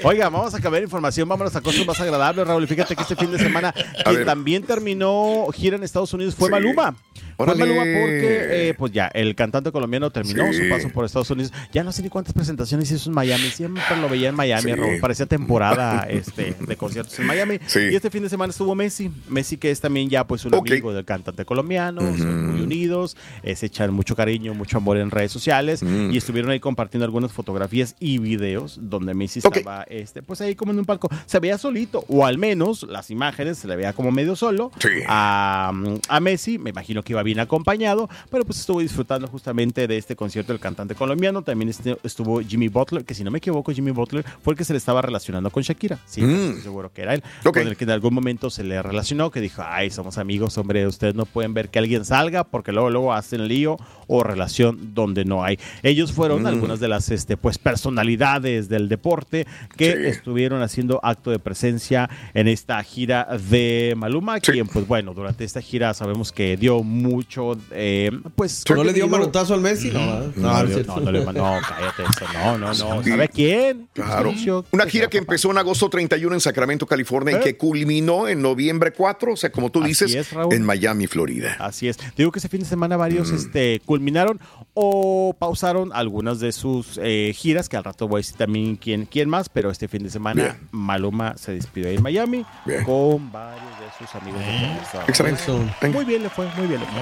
Oiga, 0.04 0.30
vamos 0.30 0.54
a 0.56 0.60
cambiar 0.60 0.84
información, 0.84 1.28
vámonos 1.30 1.56
a 1.56 1.62
cosas 1.62 1.86
más 1.86 2.00
agradables, 2.00 2.48
Raúl. 2.48 2.64
Y 2.64 2.68
Fíjate 2.68 2.96
que 2.96 3.02
este 3.02 3.16
fin 3.16 3.32
de 3.32 3.38
semana, 3.40 3.74
quien 4.04 4.16
ver. 4.18 4.26
también 4.26 4.64
terminó 4.64 5.48
gira 5.54 5.76
en 5.76 5.84
Estados 5.84 6.14
Unidos 6.14 6.36
fue 6.36 6.48
Sí. 6.48 6.52
Maluma. 6.52 6.96
Fue 7.40 7.46
Órale. 7.54 7.60
Maluma 7.60 7.82
porque, 8.02 8.70
eh, 8.70 8.74
pues 8.78 8.92
ya, 8.92 9.08
el 9.14 9.34
cantante 9.34 9.72
colombiano 9.72 10.12
terminó 10.12 10.52
Sí. 10.52 10.60
su 10.64 10.70
paso 10.70 10.90
por 10.90 11.06
Estados 11.06 11.30
Unidos. 11.32 11.54
Ya 11.72 11.86
no 11.86 11.92
sé 11.94 12.02
ni 12.04 12.10
cuántas 12.10 12.34
presentaciones 12.34 12.92
hizo 12.92 13.10
en 13.10 13.16
Miami. 13.16 13.46
Siempre 13.50 13.82
lo 14.02 14.10
veía 14.10 14.28
en 14.30 14.36
Miami, 14.36 14.72
Sí. 14.74 14.76
Raúl. 14.76 15.00
Parecía 15.00 15.26
temporada 15.26 16.04
este, 16.10 16.54
de 16.60 16.76
conciertos 16.76 17.18
en 17.20 17.28
Miami. 17.28 17.60
Sí. 17.66 17.80
Y 17.92 17.96
este 17.96 18.10
fin 18.10 18.24
de 18.24 18.30
semana 18.30 18.52
estuvo 18.52 18.76
Messi. 18.76 19.10
Messi, 19.30 19.56
que 19.58 19.72
es 19.72 19.80
también 19.80 20.10
ya 20.10 20.28
pues 20.28 20.44
un 20.44 20.54
Ok. 20.54 20.70
amigo 20.70 20.92
del 20.94 21.06
cantante 21.06 21.46
colombiano. 21.46 22.02
Son 22.18 22.52
muy 22.52 22.62
unidos. 22.62 23.16
eh, 23.44 23.56
se 23.56 23.68
echan 23.68 23.94
mucho 23.94 24.16
cariño, 24.18 24.54
mucho 24.54 24.78
amor 24.78 24.98
en 24.98 25.10
redes 25.10 25.32
sociales. 25.32 25.82
Mm. 25.82 26.12
Y 26.12 26.18
estuvieron 26.18 26.52
ahí 26.52 26.60
compartiendo 26.60 27.06
algunas 27.06 27.32
fotografías 27.32 27.96
y 28.02 28.18
videos 28.18 28.78
donde 28.82 29.14
Messi 29.14 29.40
Ok. 29.44 29.58
estaba 29.58 29.84
este, 29.84 30.22
pues 30.22 30.42
ahí 30.42 30.56
como 30.56 30.72
en 30.74 30.80
un 30.80 30.86
palco. 30.86 31.08
Se 31.26 31.40
veía 31.40 31.58
solito, 31.58 32.04
o 32.10 32.26
al 32.26 32.38
menos 32.38 32.84
las 32.84 33.10
imágenes 33.12 33.58
se 33.60 33.68
le 33.68 33.76
veía 33.78 33.94
como 33.94 34.12
medio 34.12 34.36
solo. 34.36 34.72
Sí. 34.80 34.90
A, 35.08 35.72
a 36.10 36.20
Messi, 36.20 36.58
me 36.60 36.72
imagino 36.72 37.02
que 37.04 37.14
iba 37.14 37.24
vino 37.30 37.42
acompañado, 37.42 38.10
pero 38.32 38.44
pues 38.46 38.60
estuvo 38.60 38.80
disfrutando 38.80 39.28
justamente 39.28 39.88
de 39.88 39.98
este 39.98 40.16
concierto 40.16 40.52
del 40.52 40.60
cantante 40.60 40.96
colombiano. 40.96 41.42
También 41.44 41.70
este- 41.70 41.98
estuvo 42.04 42.42
Jimmy 42.42 42.68
Butler, 42.70 43.06
que 43.06 43.14
si 43.14 43.24
no 43.24 43.30
me 43.32 43.38
equivoco, 43.38 43.72
Jimmy 43.72 43.92
Butler 43.92 44.26
fue 44.42 44.54
el 44.54 44.58
que 44.58 44.64
se 44.66 44.74
le 44.74 44.78
estaba 44.78 45.02
relacionando 45.02 45.50
con 45.52 45.62
Shakira. 45.64 46.00
Sí, 46.06 46.22
Mm. 46.22 46.62
seguro 46.64 46.92
que 46.92 47.04
era 47.04 47.14
él. 47.14 47.24
Con 47.44 47.68
el 47.68 47.78
que 47.78 47.84
en 47.84 47.92
algún 47.92 48.14
momento 48.14 48.50
se 48.50 48.64
le 48.64 48.82
relacionó, 48.82 49.30
que 49.32 49.42
dijo, 49.42 49.62
ay, 49.66 49.92
somos 49.92 50.18
amigos, 50.18 50.58
hombre, 50.58 50.88
ustedes 50.88 51.14
no 51.16 51.26
pueden 51.26 51.54
ver 51.54 51.70
que 51.70 51.80
alguien 51.80 52.04
salga 52.06 52.44
porque 52.44 52.72
luego, 52.72 52.90
luego 52.90 53.14
hacen 53.14 53.48
lío 53.48 53.78
o 54.08 54.24
relación 54.24 54.94
donde 54.96 55.24
no 55.26 55.44
hay. 55.44 55.60
Ellos 55.84 56.12
fueron 56.12 56.44
Mm. 56.44 56.48
algunas 56.48 56.80
de 56.80 56.88
las 56.88 57.10
este, 57.10 57.38
pues, 57.38 57.58
personalidades 57.60 58.70
del 58.70 58.90
deporte 58.90 59.46
que 59.78 60.10
estuvieron 60.10 60.62
haciendo 60.62 61.00
acto 61.04 61.32
de 61.32 61.40
presencia 61.40 62.10
en 62.34 62.48
esta 62.48 62.82
gira 62.84 63.28
de 63.50 63.94
Maluma, 63.98 64.40
quien, 64.40 64.68
pues 64.68 64.88
bueno, 64.88 65.14
durante 65.14 65.44
esta 65.44 65.62
gira 65.62 65.94
sabemos 65.94 66.32
que 66.32 66.56
dio 66.58 66.82
mucho, 67.20 67.58
eh, 67.72 68.12
pues... 68.36 68.64
¿No 68.70 68.76
le 68.84 68.94
dio 68.94 69.04
contenido- 69.06 69.08
manotazo 69.10 69.54
al 69.54 69.62
Messi? 69.62 69.92
No. 69.92 70.00
No, 70.00 70.24
No, 70.36 70.64
no, 70.64 70.84
no, 70.86 71.00
no 71.02 71.12
le 71.12 71.26
mandó, 71.26 71.42
no, 71.44 71.60
cállate 71.68 72.04
eso, 72.04 72.26
no, 72.34 72.58
no, 72.58 72.68
no, 72.68 73.04
Sí. 73.04 73.10
¿sabe 73.10 73.28
quién? 73.30 73.88
Claro. 73.94 74.34
Una 74.72 74.86
gira 74.86 75.08
que 75.08 75.18
empezó 75.18 75.52
en 75.52 75.58
agosto 75.58 75.90
31 75.90 76.34
en 76.36 76.42
Sacramento, 76.42 76.86
California, 76.86 77.34
y 77.34 77.36
¿Eh? 77.36 77.44
que 77.44 77.58
culminó 77.58 78.28
en 78.28 78.42
noviembre 78.42 78.92
4, 78.94 79.34
o 79.34 79.38
sea, 79.38 79.52
como 79.52 79.70
tú 79.70 79.84
dices, 79.84 80.14
es, 80.16 80.32
Raúl. 80.32 80.54
en 80.54 80.64
Miami, 80.64 81.08
Florida. 81.08 81.58
Así 81.60 81.88
es. 81.88 81.98
Digo 82.16 82.32
que 82.32 82.40
ese 82.40 82.48
fin 82.50 82.62
de 82.62 82.66
semana 82.66 82.96
varios 82.98 83.32
este, 83.32 83.82
culminaron 83.86 84.40
o 84.74 85.36
pausaron 85.38 85.92
algunas 85.94 86.40
de 86.40 86.52
sus 86.52 87.00
eh, 87.04 87.34
giras, 87.36 87.68
que 87.70 87.76
al 87.78 87.84
rato 87.84 88.08
voy 88.08 88.20
a 88.20 88.22
decir 88.22 88.38
también 88.38 88.76
quién, 88.78 89.06
quién 89.06 89.28
más, 89.30 89.50
pero 89.50 89.70
este 89.72 89.88
fin 89.88 90.04
de 90.04 90.10
semana 90.10 90.42
Bien. 90.44 90.58
Maluma 90.72 91.36
se 91.38 91.52
despidió 91.54 91.90
ahí 91.90 91.96
en 91.96 92.04
Miami 92.04 92.46
Bien. 92.66 92.84
con 92.84 93.32
varios 93.32 93.79
sus 93.98 94.14
amigos. 94.16 94.42
de 94.42 95.00
Excelente. 95.08 95.44
Muy 95.88 96.06
bien 96.06 96.24
le 96.24 96.30
fue, 96.30 96.48
muy 96.58 96.68
bien 96.68 96.80
le 96.80 96.86
fue. 96.86 97.02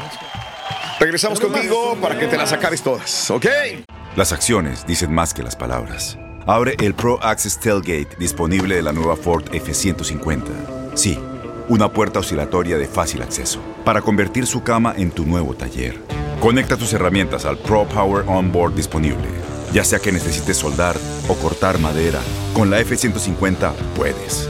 Regresamos 0.99 1.39
contigo 1.39 1.95
para 2.01 2.17
que 2.17 2.27
te 2.27 2.37
las 2.37 2.51
acabes 2.53 2.81
todas, 2.81 3.29
¿ok? 3.29 3.45
Las 4.15 4.31
acciones 4.31 4.85
dicen 4.87 5.13
más 5.13 5.33
que 5.33 5.43
las 5.43 5.55
palabras. 5.55 6.17
Abre 6.47 6.75
el 6.79 6.95
Pro 6.95 7.21
Access 7.21 7.59
Tailgate 7.59 8.15
disponible 8.17 8.75
de 8.75 8.81
la 8.81 8.93
nueva 8.93 9.15
Ford 9.15 9.43
F-150. 9.53 10.95
Sí, 10.95 11.19
una 11.69 11.91
puerta 11.91 12.19
oscilatoria 12.19 12.77
de 12.77 12.87
fácil 12.87 13.21
acceso 13.21 13.61
para 13.83 14.01
convertir 14.01 14.47
su 14.47 14.63
cama 14.63 14.93
en 14.97 15.11
tu 15.11 15.25
nuevo 15.25 15.53
taller. 15.53 16.01
Conecta 16.39 16.77
tus 16.77 16.93
herramientas 16.93 17.45
al 17.45 17.57
Pro 17.57 17.87
Power 17.87 18.23
Onboard 18.27 18.75
disponible. 18.75 19.27
Ya 19.73 19.83
sea 19.83 19.99
que 19.99 20.11
necesites 20.11 20.57
soldar 20.57 20.95
o 21.27 21.35
cortar 21.35 21.77
madera, 21.79 22.21
con 22.53 22.69
la 22.69 22.79
F-150 22.79 23.73
puedes. 23.95 24.49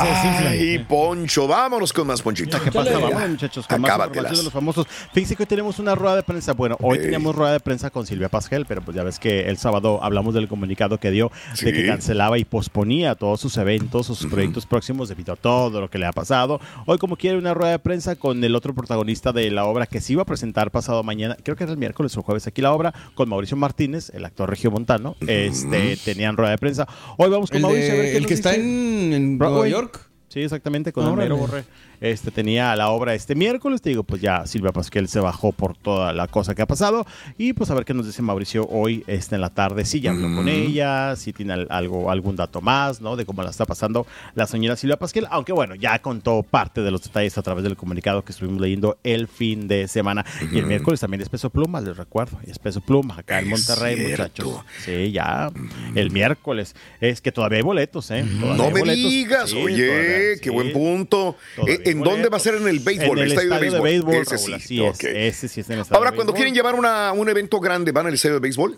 Ay, 0.00 0.78
Poncho, 0.88 1.46
vámonos 1.46 1.92
con 1.92 2.06
más 2.06 2.22
Ponchito. 2.22 2.60
¿Qué 2.62 2.70
pasa? 2.72 2.98
Muchachos, 3.28 3.66
con 3.66 3.80
más 3.80 3.90
información 3.92 4.36
de 4.36 4.42
los 4.44 4.52
famosos. 4.52 4.86
Fíjense 5.12 5.36
que 5.36 5.42
hoy 5.44 5.46
tenemos 5.46 5.78
una 5.78 5.94
rueda 5.94 6.16
de 6.16 6.22
prensa. 6.22 6.52
Bueno, 6.52 6.76
hoy 6.80 6.98
teníamos 6.98 7.34
rueda 7.34 7.52
de 7.52 7.60
prensa 7.60 7.90
con 7.90 8.06
Silvia 8.06 8.28
Pasquel, 8.28 8.66
pero 8.66 8.82
pues 8.82 8.96
ya 8.96 9.02
ves 9.02 9.18
que 9.18 9.48
el 9.48 9.56
sábado 9.58 10.02
hablamos 10.02 10.34
del 10.34 10.48
comunicado 10.48 10.98
que 10.98 11.10
dio 11.10 11.30
Sí. 11.54 11.66
de 11.66 11.72
que 11.72 11.86
cancelaba 11.86 12.38
y 12.38 12.44
posponía 12.44 13.14
todos 13.14 13.40
sus 13.40 13.56
eventos, 13.56 14.06
sus 14.06 14.26
proyectos 14.26 14.66
próximos 14.66 15.08
debido 15.08 15.32
a 15.34 15.36
todo 15.36 15.80
lo 15.80 15.90
que 15.90 15.98
le 15.98 16.06
ha 16.06 16.12
pasado. 16.12 16.60
Hoy, 16.86 16.98
como 16.98 17.16
quiere, 17.16 17.38
una 17.38 17.54
rueda 17.54 17.72
de 17.72 17.78
prensa 17.78 18.16
con 18.16 18.42
el 18.42 18.54
otro 18.54 18.74
protagonista 18.74 19.32
de 19.32 19.50
la 19.50 19.64
obra 19.64 19.86
que 19.86 20.00
se 20.00 20.12
iba 20.14 20.22
a 20.22 20.26
presentar 20.26 20.70
pasado 20.70 21.02
mañana, 21.02 21.36
creo 21.42 21.56
que 21.56 21.64
era 21.64 21.72
el 21.72 21.78
miércoles 21.78 22.16
o 22.16 22.22
jueves 22.22 22.46
aquí 22.46 22.62
la 22.62 22.72
obra, 22.72 22.92
con 23.14 23.28
Mauricio 23.28 23.56
Martínez, 23.56 24.10
el 24.14 24.24
actor 24.24 24.48
regiomontano. 24.50 25.16
Este, 25.26 25.96
tenían 26.04 26.36
rueda 26.36 26.50
de 26.50 26.58
prensa. 26.58 26.86
Hoy 27.16 27.30
vamos 27.30 27.50
con 27.50 27.56
El, 27.58 27.62
Mauricio 27.62 27.92
a 27.92 27.96
ver 27.96 28.04
qué 28.06 28.16
el 28.16 28.22
nos 28.22 28.28
que 28.28 28.34
está 28.34 28.54
en, 28.54 29.12
en 29.12 29.38
Nueva 29.38 29.52
Broadway. 29.54 29.72
York. 29.84 30.10
Sí, 30.28 30.40
exactamente, 30.40 30.92
con 30.92 31.04
el 31.04 31.12
Órale. 31.12 31.28
mero 31.28 31.36
Borré. 31.36 31.64
Este 32.04 32.30
tenía 32.30 32.76
la 32.76 32.90
obra 32.90 33.14
este 33.14 33.34
miércoles, 33.34 33.80
te 33.80 33.88
digo, 33.88 34.02
pues 34.04 34.20
ya 34.20 34.44
Silvia 34.46 34.72
Pasquel 34.72 35.08
se 35.08 35.20
bajó 35.20 35.52
por 35.52 35.74
toda 35.74 36.12
la 36.12 36.26
cosa 36.28 36.54
que 36.54 36.60
ha 36.60 36.66
pasado 36.66 37.06
y 37.38 37.54
pues 37.54 37.70
a 37.70 37.74
ver 37.74 37.86
qué 37.86 37.94
nos 37.94 38.04
dice 38.04 38.20
Mauricio 38.20 38.66
hoy 38.68 39.02
este 39.06 39.36
en 39.36 39.40
la 39.40 39.48
tarde, 39.54 39.86
si 39.86 40.00
ya 40.02 40.10
habló 40.10 40.34
con 40.36 40.48
ella, 40.50 41.16
si 41.16 41.32
tiene 41.32 41.54
al- 41.54 41.66
algo 41.70 42.10
algún 42.10 42.36
dato 42.36 42.60
más, 42.60 43.00
¿no? 43.00 43.16
De 43.16 43.24
cómo 43.24 43.42
la 43.42 43.48
está 43.48 43.64
pasando 43.64 44.06
la 44.34 44.46
señora 44.46 44.76
Silvia 44.76 44.98
Pasquel, 44.98 45.26
aunque 45.30 45.52
bueno, 45.54 45.74
ya 45.76 45.98
contó 46.00 46.42
parte 46.42 46.82
de 46.82 46.90
los 46.90 47.02
detalles 47.02 47.38
a 47.38 47.42
través 47.42 47.64
del 47.64 47.74
comunicado 47.74 48.22
que 48.22 48.32
estuvimos 48.32 48.60
leyendo 48.60 48.98
el 49.02 49.26
fin 49.26 49.66
de 49.66 49.88
semana 49.88 50.26
y 50.52 50.58
el 50.58 50.66
miércoles 50.66 51.00
también 51.00 51.22
es 51.22 51.30
Peso 51.30 51.48
Pluma, 51.48 51.80
les 51.80 51.96
recuerdo, 51.96 52.38
es 52.46 52.58
Peso 52.58 52.82
Pluma 52.82 53.16
acá 53.20 53.40
en 53.40 53.48
Monterrey, 53.48 53.96
cierto. 53.96 54.44
muchachos. 54.44 54.64
Sí, 54.84 55.10
ya 55.10 55.50
el 55.94 56.10
miércoles, 56.10 56.76
es 57.00 57.22
que 57.22 57.32
todavía 57.32 57.56
hay 57.60 57.64
boletos, 57.64 58.10
¿eh? 58.10 58.26
Todavía 58.40 58.56
No 58.62 58.70
me 58.70 58.80
boletos. 58.80 59.10
digas, 59.10 59.48
Sí, 59.50 59.56
oye, 59.56 59.86
todavía, 59.86 60.18
qué 60.18 60.38
sí. 60.42 60.50
buen 60.50 60.72
punto. 60.74 61.36
Eh, 61.66 61.93
¿En 61.98 62.02
dónde 62.04 62.28
va 62.28 62.36
a 62.36 62.40
ser? 62.40 62.54
En 62.56 62.68
el 62.68 62.80
béisbol, 62.80 63.18
En 63.18 63.24
el 63.24 63.32
estadio, 63.32 63.72
de 63.72 63.80
béisbol, 63.80 64.14
Ese 64.14 64.36
Raúl, 64.36 64.38
sí, 64.46 64.52
así 64.54 64.80
ok. 64.80 65.04
es. 65.04 65.04
Ese 65.04 65.48
sí 65.48 65.60
está 65.60 65.72
en 65.72 65.78
el 65.78 65.82
estadio 65.82 65.98
Ahora, 65.98 66.10
de 66.10 66.16
cuando 66.16 66.32
béisbol. 66.32 66.36
quieren 66.36 66.54
llevar 66.54 66.74
una- 66.74 67.12
un 67.12 67.28
evento 67.28 67.60
grande, 67.60 67.92
¿van 67.92 68.06
al 68.06 68.14
estadio 68.14 68.34
de 68.34 68.40
béisbol? 68.40 68.76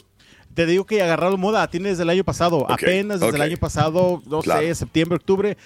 Te 0.54 0.64
digo 0.64 0.86
que 0.86 1.02
agarraron 1.02 1.38
moda, 1.38 1.68
tiene 1.68 1.90
desde 1.90 2.02
el 2.04 2.10
año 2.10 2.24
pasado, 2.24 2.66
apenas 2.70 3.20
desde 3.20 3.34
el 3.36 3.42
ok. 3.42 3.46
año 3.46 3.56
pasado, 3.58 4.22
no 4.26 4.40
Claro. 4.40 4.60
sé, 4.62 4.74
septiembre, 4.74 5.16
octubre. 5.16 5.56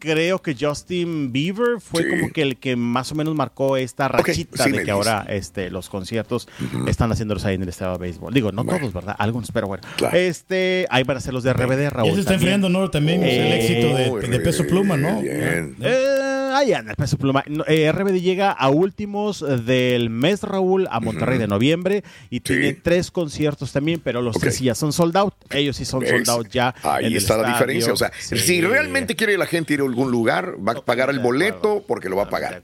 Creo 0.00 0.40
que 0.42 0.56
Justin 0.58 1.30
Bieber 1.30 1.80
fue 1.80 2.02
Sí. 2.02 2.08
como 2.08 2.32
que 2.32 2.42
el 2.42 2.56
que 2.56 2.74
más 2.74 3.12
o 3.12 3.14
menos 3.14 3.34
marcó 3.34 3.76
esta 3.76 4.08
rachita 4.08 4.64
sí 4.64 4.70
de 4.72 4.82
que 4.82 4.90
ahora 4.90 5.26
este, 5.28 5.70
los 5.70 5.88
conciertos 5.88 6.48
están 6.88 7.12
haciéndolos 7.12 7.44
ahí 7.44 7.54
en 7.54 7.62
el 7.62 7.68
estadio 7.68 7.92
de 7.92 7.98
béisbol. 7.98 8.32
Digo, 8.34 8.50
no 8.50 8.64
todos, 8.64 8.92
¿verdad? 8.92 9.14
Algunos, 9.18 9.52
pero 9.52 9.66
bueno. 9.68 9.82
Este, 10.12 10.86
ahí 10.90 11.04
van 11.04 11.18
a 11.18 11.20
ser 11.20 11.34
los 11.34 11.42
de 11.44 11.52
RBD, 11.52 11.90
Raúl. 11.90 12.08
Ya 12.08 12.14
se 12.14 12.20
está 12.20 12.34
enfriando, 12.34 12.68
¿no? 12.68 12.90
También 12.90 13.22
el 13.22 13.28
Eh, 13.28 13.56
éxito 13.58 14.20
de, 14.20 14.28
de 14.28 14.40
peso 14.40 14.66
pluma, 14.66 14.96
¿no? 14.96 15.20
Eh, 15.22 16.50
ahí 16.54 16.72
anda 16.72 16.92
el 16.92 16.96
peso 16.96 17.16
pluma. 17.16 17.44
No, 17.46 17.64
eh, 17.66 17.90
RBD 17.92 18.20
llega 18.20 18.50
a 18.52 18.70
últimos 18.70 19.44
del 19.66 20.10
mes, 20.10 20.42
Raúl, 20.42 20.88
a 20.90 21.00
Monterrey 21.00 21.38
de 21.38 21.46
noviembre 21.46 22.04
y 22.30 22.40
tiene 22.40 22.72
tres 22.74 23.10
conciertos 23.10 23.72
también, 23.72 24.00
pero 24.02 24.22
los 24.22 24.36
tres 24.38 24.56
sí 24.56 24.64
ya 24.64 24.74
son 24.74 24.92
sold 24.92 25.16
out. 25.16 25.34
Ellos 25.50 25.76
sí 25.76 25.84
son 25.84 26.06
sold 26.06 26.28
out 26.28 26.48
ya. 26.48 26.74
en 26.82 26.90
Ahí 26.90 27.04
el 27.06 27.16
está 27.16 27.36
la 27.36 27.42
estadio. 27.42 27.54
diferencia. 27.54 27.92
O 27.92 27.96
sea, 27.96 28.10
Sí. 28.18 28.36
si 28.38 28.60
realmente 28.60 29.14
quiere 29.16 29.36
la 29.36 29.46
gente 29.46 29.74
ir 29.74 29.80
a 29.80 29.84
algún 29.90 30.10
lugar, 30.10 30.56
va 30.66 30.72
a 30.72 30.80
pagar 30.80 31.10
el 31.10 31.18
boleto 31.18 31.84
porque 31.86 32.08
lo 32.08 32.16
va 32.16 32.24
a 32.24 32.30
pagar. 32.30 32.62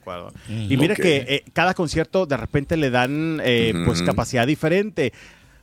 Y 0.49 0.77
mira 0.77 0.95
que 0.95 1.17
eh, 1.29 1.45
cada 1.53 1.75
concierto 1.75 2.27
de 2.27 2.37
repente 2.37 2.77
le 2.77 2.91
dan 2.91 3.41
eh, 3.45 3.75
pues 3.85 4.03
capacidad 4.03 4.47
diferente. 4.47 5.13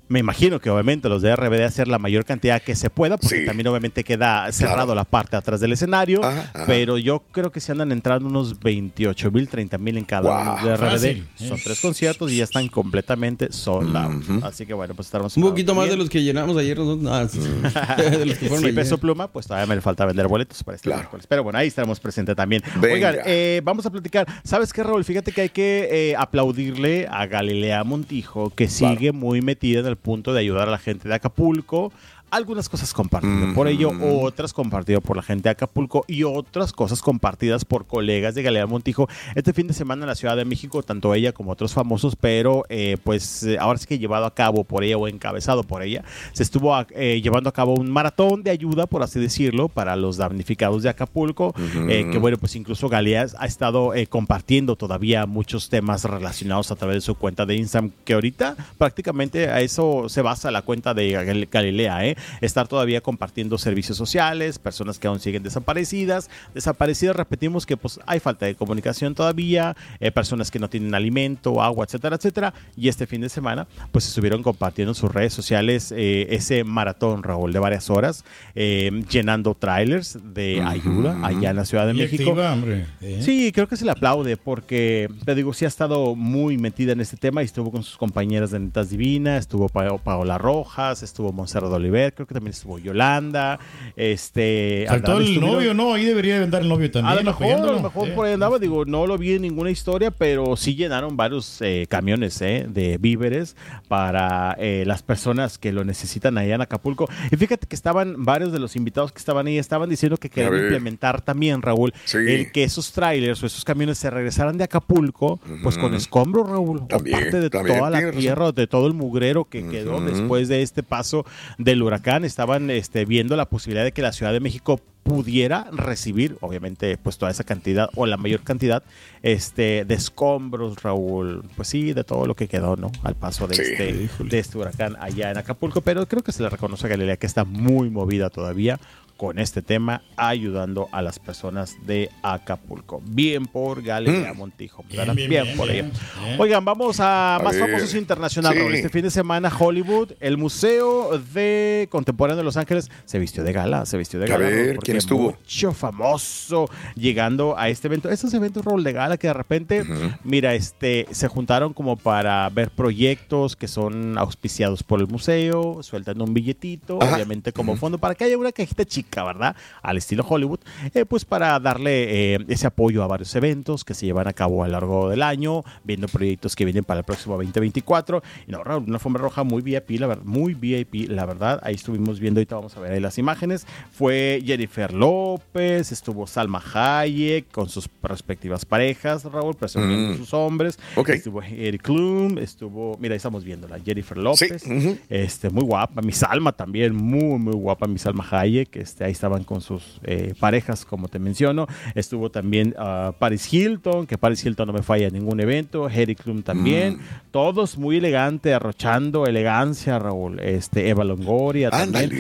Me 0.10 0.20
imagino 0.20 0.60
que 0.60 0.70
obviamente 0.70 1.08
los 1.10 1.22
de 1.22 1.36
RBD 1.36 1.64
hacer 1.64 1.88
la 1.88 1.98
mayor 1.98 2.26
cantidad 2.26 2.62
que 2.62 2.76
se 2.76 2.90
pueda, 2.90 3.18
porque 3.18 3.46
también 3.46 3.68
obviamente 3.68 4.04
queda 4.04 4.52
cerrado 4.52 4.94
la 4.94 5.06
parte 5.06 5.32
de 5.32 5.38
atrás 5.38 5.60
del 5.60 5.72
escenario. 5.72 6.22
Pero 6.68 6.98
yo 6.98 7.24
creo 7.32 7.52
que 7.52 7.60
se 7.60 7.72
andan 7.72 7.92
entrando 7.92 8.28
unos 8.28 8.60
28 8.60 9.32
mil, 9.32 9.48
30 9.48 9.78
mil 9.78 9.98
en 9.98 10.06
cada 10.06 10.24
Wow. 10.24 10.58
uno 10.60 10.68
de 10.68 10.76
RBD. 10.78 10.92
Fácil. 10.92 11.28
Son 11.36 11.58
tres 11.64 11.80
conciertos 11.80 12.32
y 12.32 12.38
ya 12.38 12.44
están 12.44 12.68
completamente 12.68 13.52
sold 13.52 13.96
out. 13.96 14.44
Así 14.44 14.66
que 14.66 14.74
bueno, 14.74 14.94
pues 14.94 15.08
estaremos. 15.08 15.36
Un 15.38 15.44
poquito 15.44 15.74
más 15.74 15.90
de 15.90 15.96
los 15.96 16.10
que 16.10 16.22
llenamos 16.22 16.58
ayer 16.58 16.78
nosotros. 16.78 17.12
Ah, 17.12 17.28
sí. 17.28 17.40
de 18.20 18.26
los 18.26 18.38
que 18.38 18.50
fueron 18.50 18.76
peso 18.76 18.98
pluma, 18.98 19.28
pues 19.28 19.48
todavía 19.48 19.74
me 19.74 19.82
falta 19.82 20.06
vender 20.06 20.28
boletos 20.28 20.64
para 20.64 20.76
este 20.76 20.90
miércoles. 20.90 21.26
Pero 21.28 21.44
bueno, 21.44 21.58
ahí 21.60 21.68
estaremos 21.70 22.00
presentes 22.00 22.36
también. 22.36 22.62
Venga. 22.76 22.94
Oigan, 22.94 23.16
eh, 23.26 23.62
vamos 23.64 23.86
a 23.86 23.90
platicar. 23.90 24.28
¿Sabes 24.44 24.72
qué, 24.74 24.84
Raúl? 24.84 25.04
Fíjate 25.04 25.32
que 25.32 25.42
hay 25.42 25.50
que 25.50 25.88
eh, 26.12 26.16
aplaudirle 26.18 27.08
a 27.10 27.26
Galilea 27.26 27.84
Montijo, 27.84 28.50
que 28.52 28.68
sigue 28.68 29.12
muy 29.12 29.42
metida 29.42 29.80
en 29.80 29.86
el 29.88 29.93
punto 29.98 30.34
de 30.34 30.40
ayudar 30.40 30.68
a 30.68 30.72
la 30.72 30.78
gente 30.78 31.08
de 31.08 31.16
Acapulco. 31.16 31.92
Algunas 32.34 32.68
cosas 32.68 32.92
compartidas 32.96 33.54
por 33.54 33.68
ello, 33.68 33.92
otras 34.24 34.54
compartidas 34.54 35.02
por 35.04 35.16
la 35.16 35.22
gente 35.22 35.44
de 35.44 35.50
Acapulco 35.52 36.04
y 36.08 36.24
otras 36.24 36.74
cosas 36.74 37.00
compartidas 37.00 37.64
por 37.64 37.86
colegas 37.86 38.34
de 38.34 38.42
Galilea 38.42 38.66
Montijo. 38.66 39.08
Este 39.36 39.54
fin 39.54 39.68
de 39.68 39.74
semana 39.76 40.02
en 40.02 40.08
la 40.08 40.16
Ciudad 40.16 40.36
de 40.36 40.44
México, 40.44 40.82
tanto 40.82 41.14
ella 41.14 41.32
como 41.32 41.52
otros 41.52 41.74
famosos, 41.76 42.16
pero 42.16 42.66
eh, 42.70 42.98
pues 43.04 43.44
eh, 43.44 43.58
ahora 43.60 43.78
sí 43.78 43.86
que 43.86 44.00
llevado 44.00 44.26
a 44.26 44.34
cabo 44.34 44.64
por 44.64 44.84
ella 44.84 44.98
o 44.98 45.08
encabezado 45.08 45.62
por 45.64 45.84
ella, 45.84 46.04
se 46.32 46.42
estuvo 46.42 46.76
eh, 46.96 47.22
llevando 47.22 47.50
a 47.50 47.54
cabo 47.54 47.76
un 47.76 47.92
maratón 47.92 48.42
de 48.42 48.50
ayuda, 48.50 48.88
por 48.88 49.04
así 49.04 49.20
decirlo, 49.20 49.70
para 49.70 49.96
los 49.96 50.18
damnificados 50.18 50.82
de 50.82 50.90
Acapulco, 50.90 51.54
eh, 51.88 52.08
que 52.12 52.18
bueno, 52.18 52.38
pues 52.38 52.56
incluso 52.56 52.90
Galilea 52.90 53.28
ha 53.38 53.46
estado 53.46 53.94
eh, 53.94 54.08
compartiendo 54.08 54.76
todavía 54.76 55.28
muchos 55.28 55.70
temas 55.70 56.04
relacionados 56.06 56.72
a 56.72 56.76
través 56.76 56.96
de 56.96 57.02
su 57.02 57.14
cuenta 57.14 57.46
de 57.46 57.58
Instagram, 57.58 57.92
que 58.04 58.14
ahorita 58.16 58.56
prácticamente 58.80 59.50
a 59.50 59.62
eso 59.62 60.10
se 60.10 60.24
basa 60.24 60.50
la 60.50 60.64
cuenta 60.64 60.96
de 60.96 61.12
Gal- 61.12 61.48
Galilea, 61.52 62.08
¿eh? 62.08 62.18
Estar 62.42 62.68
todavía 62.68 63.02
compartiendo 63.02 63.58
servicios 63.58 63.98
sociales, 63.98 64.60
personas 64.60 65.00
que 65.00 65.08
aún 65.08 65.20
siguen 65.20 65.44
desaparecidas, 65.44 66.30
desaparecidas, 66.54 67.16
repetimos 67.16 67.66
que 67.66 67.78
pues 67.78 68.00
hay 68.06 68.20
falta 68.20 68.46
de 68.46 68.56
comunicación 68.56 69.16
todavía, 69.16 69.76
eh, 70.00 70.12
personas 70.12 70.52
que 70.52 70.60
no 70.60 70.70
tienen 70.70 70.94
alimento, 70.96 71.62
agua, 71.62 71.86
etcétera, 71.86 72.16
etcétera, 72.16 72.54
y 72.76 72.88
este 72.90 73.08
fin 73.08 73.22
de 73.22 73.30
semana 73.30 73.68
pues 73.92 74.08
estuvieron 74.08 74.44
compartiendo 74.44 74.92
en 74.92 74.96
sus 74.96 75.12
redes 75.12 75.34
sociales 75.34 75.94
eh, 75.96 76.28
ese 76.30 76.64
maratón, 76.64 77.24
Raúl, 77.24 77.54
de 77.54 77.60
varias 77.60 77.90
horas, 77.90 78.26
eh, 78.56 78.92
llenando 79.10 79.56
trailers 79.56 80.18
de 80.34 80.62
ayuda 80.62 81.18
allá 81.26 81.52
en 81.52 81.56
la 81.56 81.66
Ciudad 81.66 81.86
de 81.86 81.94
Y 81.94 81.98
México. 81.98 82.24
activa, 82.32 82.54
hombre. 82.54 82.86
¿eh? 83.02 83.22
Sí, 83.24 83.52
creo 83.54 83.68
que 83.68 83.78
se 83.78 83.86
le 83.86 83.92
aplaude 83.92 84.36
porque, 84.38 85.08
te 85.26 85.36
digo, 85.36 85.54
sí 85.54 85.66
ha 85.66 85.68
estado 85.68 86.16
muy 86.16 86.58
metida 86.58 86.92
en 86.92 87.00
este 87.02 87.18
tema 87.18 87.42
y 87.42 87.46
estuvo 87.46 87.72
con 87.72 87.84
sus 87.84 87.98
compañeras 87.98 88.52
de 88.52 88.60
Netas 88.60 88.90
Divina, 88.90 89.38
estuvo 89.38 89.70
Pa- 89.70 89.98
Paola 89.98 90.38
Rojas, 90.38 91.04
estuvo 91.04 91.32
Monserrat 91.32 91.72
Oliver, 91.72 92.03
creo 92.12 92.28
que 92.28 92.34
también 92.34 92.52
estuvo 92.52 92.80
Yolanda, 92.80 93.60
este... 93.96 94.86
Faltó 94.88 95.18
el 95.18 95.24
estuvieron- 95.24 95.54
novio, 95.54 95.74
¿no? 95.74 95.94
Ahí 95.94 96.06
debería 96.06 96.38
de 96.38 96.44
andar 96.46 96.62
el 96.62 96.70
novio 96.70 96.90
también. 96.92 97.12
a 97.12 97.16
lo 97.16 97.24
mejor, 97.24 97.52
a 97.54 97.72
lo 97.74 97.82
mejor 97.82 98.14
por 98.14 98.26
ahí 98.26 98.34
andaba, 98.34 98.60
digo, 98.60 98.86
no 98.86 99.08
lo 99.08 99.18
vi 99.18 99.34
en 99.34 99.42
ninguna 99.44 99.72
historia, 99.72 100.12
pero 100.12 100.56
sí 100.56 100.76
llenaron 100.76 101.16
varios 101.18 101.62
eh, 101.62 101.86
camiones 101.90 102.42
eh, 102.42 102.66
de 102.68 102.98
víveres 102.98 103.56
para 103.88 104.56
eh, 104.60 104.84
las 104.86 105.04
personas 105.04 105.58
que 105.58 105.72
lo 105.72 105.84
necesitan 105.84 106.38
allá 106.38 106.56
en 106.56 106.62
Acapulco. 106.62 107.08
Y 107.32 107.36
fíjate 107.38 107.68
que 107.68 107.76
estaban 107.76 108.24
varios 108.24 108.52
de 108.52 108.60
los 108.60 108.76
invitados 108.76 109.12
que 109.12 109.20
estaban 109.20 109.48
ahí, 109.48 109.58
estaban 109.58 109.90
diciendo 109.90 110.18
que 110.18 110.30
querían 110.30 110.56
implementar 110.56 111.22
también, 111.22 111.62
Raúl, 111.62 111.94
el 112.14 112.52
que 112.52 112.64
esos 112.64 112.92
trailers 112.92 113.42
o 113.44 113.46
esos 113.46 113.64
camiones 113.64 113.98
se 113.98 114.10
regresaran 114.10 114.58
de 114.58 114.64
Acapulco, 114.64 115.40
pues 115.62 115.78
con 115.78 115.94
escombros, 115.94 116.50
Raúl, 116.50 116.88
También, 116.88 117.16
o 117.16 117.20
parte 117.20 117.40
de 117.40 117.50
toda 117.50 117.90
la 117.90 118.12
tierra, 118.12 118.52
de 118.52 118.68
todo 118.68 118.88
el 118.88 118.94
mugrero 118.94 119.46
que 119.46 119.68
quedó 119.68 120.02
después 120.02 120.48
de 120.48 120.62
este 120.62 120.84
paso 120.84 121.26
del 121.58 121.82
huracán. 121.82 121.93
Estaban 122.24 122.70
este, 122.70 123.06
viendo 123.06 123.36
la 123.36 123.46
posibilidad 123.50 123.84
de 123.84 123.92
que 123.92 124.02
la 124.02 124.12
Ciudad 124.14 124.32
de 124.34 124.40
México 124.40 124.80
pudiera 125.04 125.68
recibir, 125.72 126.38
obviamente, 126.40 126.98
pues 126.98 127.18
toda 127.18 127.30
esa 127.30 127.44
cantidad 127.44 127.90
o 127.96 128.06
la 128.06 128.16
mayor 128.16 128.42
cantidad 128.42 128.84
este, 129.22 129.84
de 129.86 129.94
escombros, 129.96 130.82
Raúl. 130.82 131.44
Pues 131.58 131.68
sí, 131.68 131.92
de 131.94 132.04
todo 132.06 132.26
lo 132.26 132.36
que 132.36 132.48
quedó, 132.48 132.78
¿no? 132.78 132.90
Al 133.04 133.16
paso 133.16 133.46
de, 133.48 133.56
Sí. 133.56 133.62
este, 133.64 134.10
de 134.24 134.40
este 134.40 134.58
huracán 134.58 134.96
allá 135.00 135.30
en 135.32 135.38
Acapulco. 135.38 135.82
Pero 135.82 136.08
creo 136.08 136.24
que 136.24 136.32
se 136.32 136.42
le 136.42 136.50
reconoce 136.50 136.86
a 136.86 136.90
Galilea 136.90 137.18
que 137.18 137.28
está 137.28 137.44
muy 137.44 137.90
movida 137.90 138.30
todavía 138.30 138.80
con 139.18 139.40
este 139.40 139.62
tema, 139.62 140.02
ayudando 140.18 140.90
a 140.92 141.02
las 141.02 141.20
personas 141.20 141.76
de 141.86 142.10
Acapulco. 142.24 143.02
Bien 143.06 143.46
por 143.46 143.82
Galilea 143.82 144.34
Montijo. 144.34 144.84
¿verdad? 144.92 145.14
Bien, 145.16 145.30
bien, 145.30 145.44
bien, 145.46 145.58
por 145.58 145.72
bien. 145.72 145.86
ella. 145.88 146.00
Bien. 146.26 146.42
Oigan, 146.42 146.66
vamos 146.66 147.00
a, 147.00 147.36
A 147.36 147.40
más 147.40 147.54
ver. 147.54 147.62
famosos 147.68 147.94
internacionales. 147.96 148.64
Sí. 148.70 148.76
Este 148.78 148.90
fin 148.90 149.04
de 149.04 149.12
semana, 149.12 149.52
Hollywood, 149.58 150.12
el 150.20 150.38
Museo 150.38 151.18
de 151.34 151.88
Contemporáneo 151.92 152.38
de 152.38 152.44
Los 152.44 152.58
Ángeles 152.58 152.90
se 153.06 153.20
vistió 153.20 153.44
de 153.44 153.54
gala, 153.54 153.86
se 153.86 153.98
vistió 153.98 154.20
de 154.20 154.26
A 154.26 154.30
gala. 154.30 154.46
ver, 154.46 154.56
Raúl, 154.56 154.76
porque 154.76 154.86
¿quién 154.86 154.98
estuvo? 154.98 155.24
Mucho 155.32 155.72
famoso 155.74 156.70
llegando 156.96 157.56
a 157.58 157.70
este 157.70 157.88
evento. 157.88 158.10
Estos 158.10 158.34
eventos, 158.34 158.66
Raúl, 158.66 158.84
de 158.84 158.92
gala 158.94 159.18
que 159.18 159.28
de 159.28 159.34
repente, 159.34 159.84
mira, 160.24 160.54
este, 160.56 161.08
se 161.12 161.28
juntaron 161.28 161.74
como 161.74 161.96
para 161.98 162.50
ver 162.50 162.72
proyectos 162.72 163.56
que 163.56 163.68
son 163.68 164.18
auspiciados 164.18 164.84
por 164.84 165.00
el 165.00 165.08
museo, 165.08 165.82
sueltan 165.84 166.22
un 166.22 166.34
billetito, 166.34 166.98
obviamente 166.98 167.54
como 167.54 167.76
fondo, 167.76 167.98
para 167.98 168.16
que 168.16 168.24
haya 168.26 168.38
una 168.38 168.52
cajita 168.52 168.86
chica, 168.86 169.03
¿verdad? 169.16 169.56
Al 169.82 169.98
estilo 169.98 170.26
Hollywood, 170.28 170.60
eh, 170.94 171.06
pues 171.06 171.26
para 171.26 171.60
darle 171.60 172.36
eh, 172.36 172.46
ese 172.48 172.68
apoyo 172.68 173.04
a 173.04 173.08
varios 173.08 173.34
eventos 173.36 173.84
que 173.84 173.94
se 173.94 174.06
llevan 174.06 174.28
a 174.28 174.34
cabo 174.34 174.64
a 174.64 174.68
lo 174.68 174.74
largo 174.74 175.10
del 175.10 175.22
año, 175.24 175.64
viendo 175.84 176.08
proyectos 176.08 176.56
que 176.56 176.66
vienen 176.66 176.84
para 176.84 177.00
el 177.00 177.04
próximo 177.06 177.36
2024. 177.36 178.22
Y 178.48 178.52
no, 178.52 178.64
Raúl, 178.64 178.84
una 178.88 178.96
alfombra 178.96 179.22
roja 179.22 179.44
muy 179.44 179.62
VIP, 179.62 179.92
la 180.00 180.08
verdad, 180.08 180.24
muy 180.26 180.54
VIP, 180.54 181.10
la 181.10 181.26
verdad. 181.26 181.60
Ahí 181.64 181.76
estuvimos 181.76 182.20
viendo, 182.20 182.40
ahorita 182.40 182.56
vamos 182.56 182.76
a 182.78 182.80
ver 182.80 182.94
ahí 182.94 183.00
las 183.00 183.18
imágenes. 183.18 183.66
Fue 183.92 184.42
Jennifer 184.46 184.94
López, 184.94 185.92
estuvo 185.92 186.28
Salma 186.28 186.62
Hayek 186.74 187.52
con 187.52 187.70
sus 187.70 187.90
respectivas 188.02 188.66
parejas, 188.66 189.24
Raúl, 189.26 189.56
presumiendo 189.56 190.14
Mm. 190.14 190.18
sus 190.18 190.34
hombres. 190.34 190.78
Ok. 190.96 191.10
Estuvo 191.10 191.42
Eric 191.42 191.82
Klum, 191.84 192.38
estuvo, 192.38 192.98
mira, 193.00 193.14
ahí 193.14 193.18
estamos 193.18 193.44
viéndola, 193.44 193.80
Jennifer 193.84 194.18
López, 194.18 194.64
este, 195.10 195.50
muy 195.50 195.64
guapa, 195.64 196.02
mi 196.02 196.12
Salma 196.12 196.52
también, 196.52 196.96
muy, 196.96 197.40
muy 197.40 197.54
guapa, 197.54 197.88
mi 197.88 197.98
Salma 197.98 198.26
Hayek, 198.30 198.76
este, 198.76 198.93
ahí 199.02 199.12
estaban 199.12 199.44
con 199.44 199.62
sus 199.62 200.00
eh, 200.04 200.34
parejas, 200.40 200.86
como 200.86 201.08
te 201.08 201.20
menciono. 201.20 201.68
Estuvo 201.96 202.30
también 202.30 202.76
ah, 202.78 203.14
Paris 203.18 203.52
Hilton, 203.54 204.08
que 204.08 204.18
Paris 204.18 204.46
Hilton 204.46 204.68
no 204.68 204.74
me 204.74 204.84
falla 204.84 205.08
en 205.08 205.14
ningún 205.14 205.40
evento, 205.40 205.90
Eric 205.90 206.24
Klum 206.24 206.44
también, 206.44 207.00
todos 207.32 207.78
muy 207.78 207.98
elegante, 207.98 208.54
arrochando 208.54 209.26
elegancia, 209.26 210.00
Raúl, 210.00 210.40
este, 210.40 210.90
Eva 210.90 211.04
Longoria 211.04 211.70
también. 211.70 212.12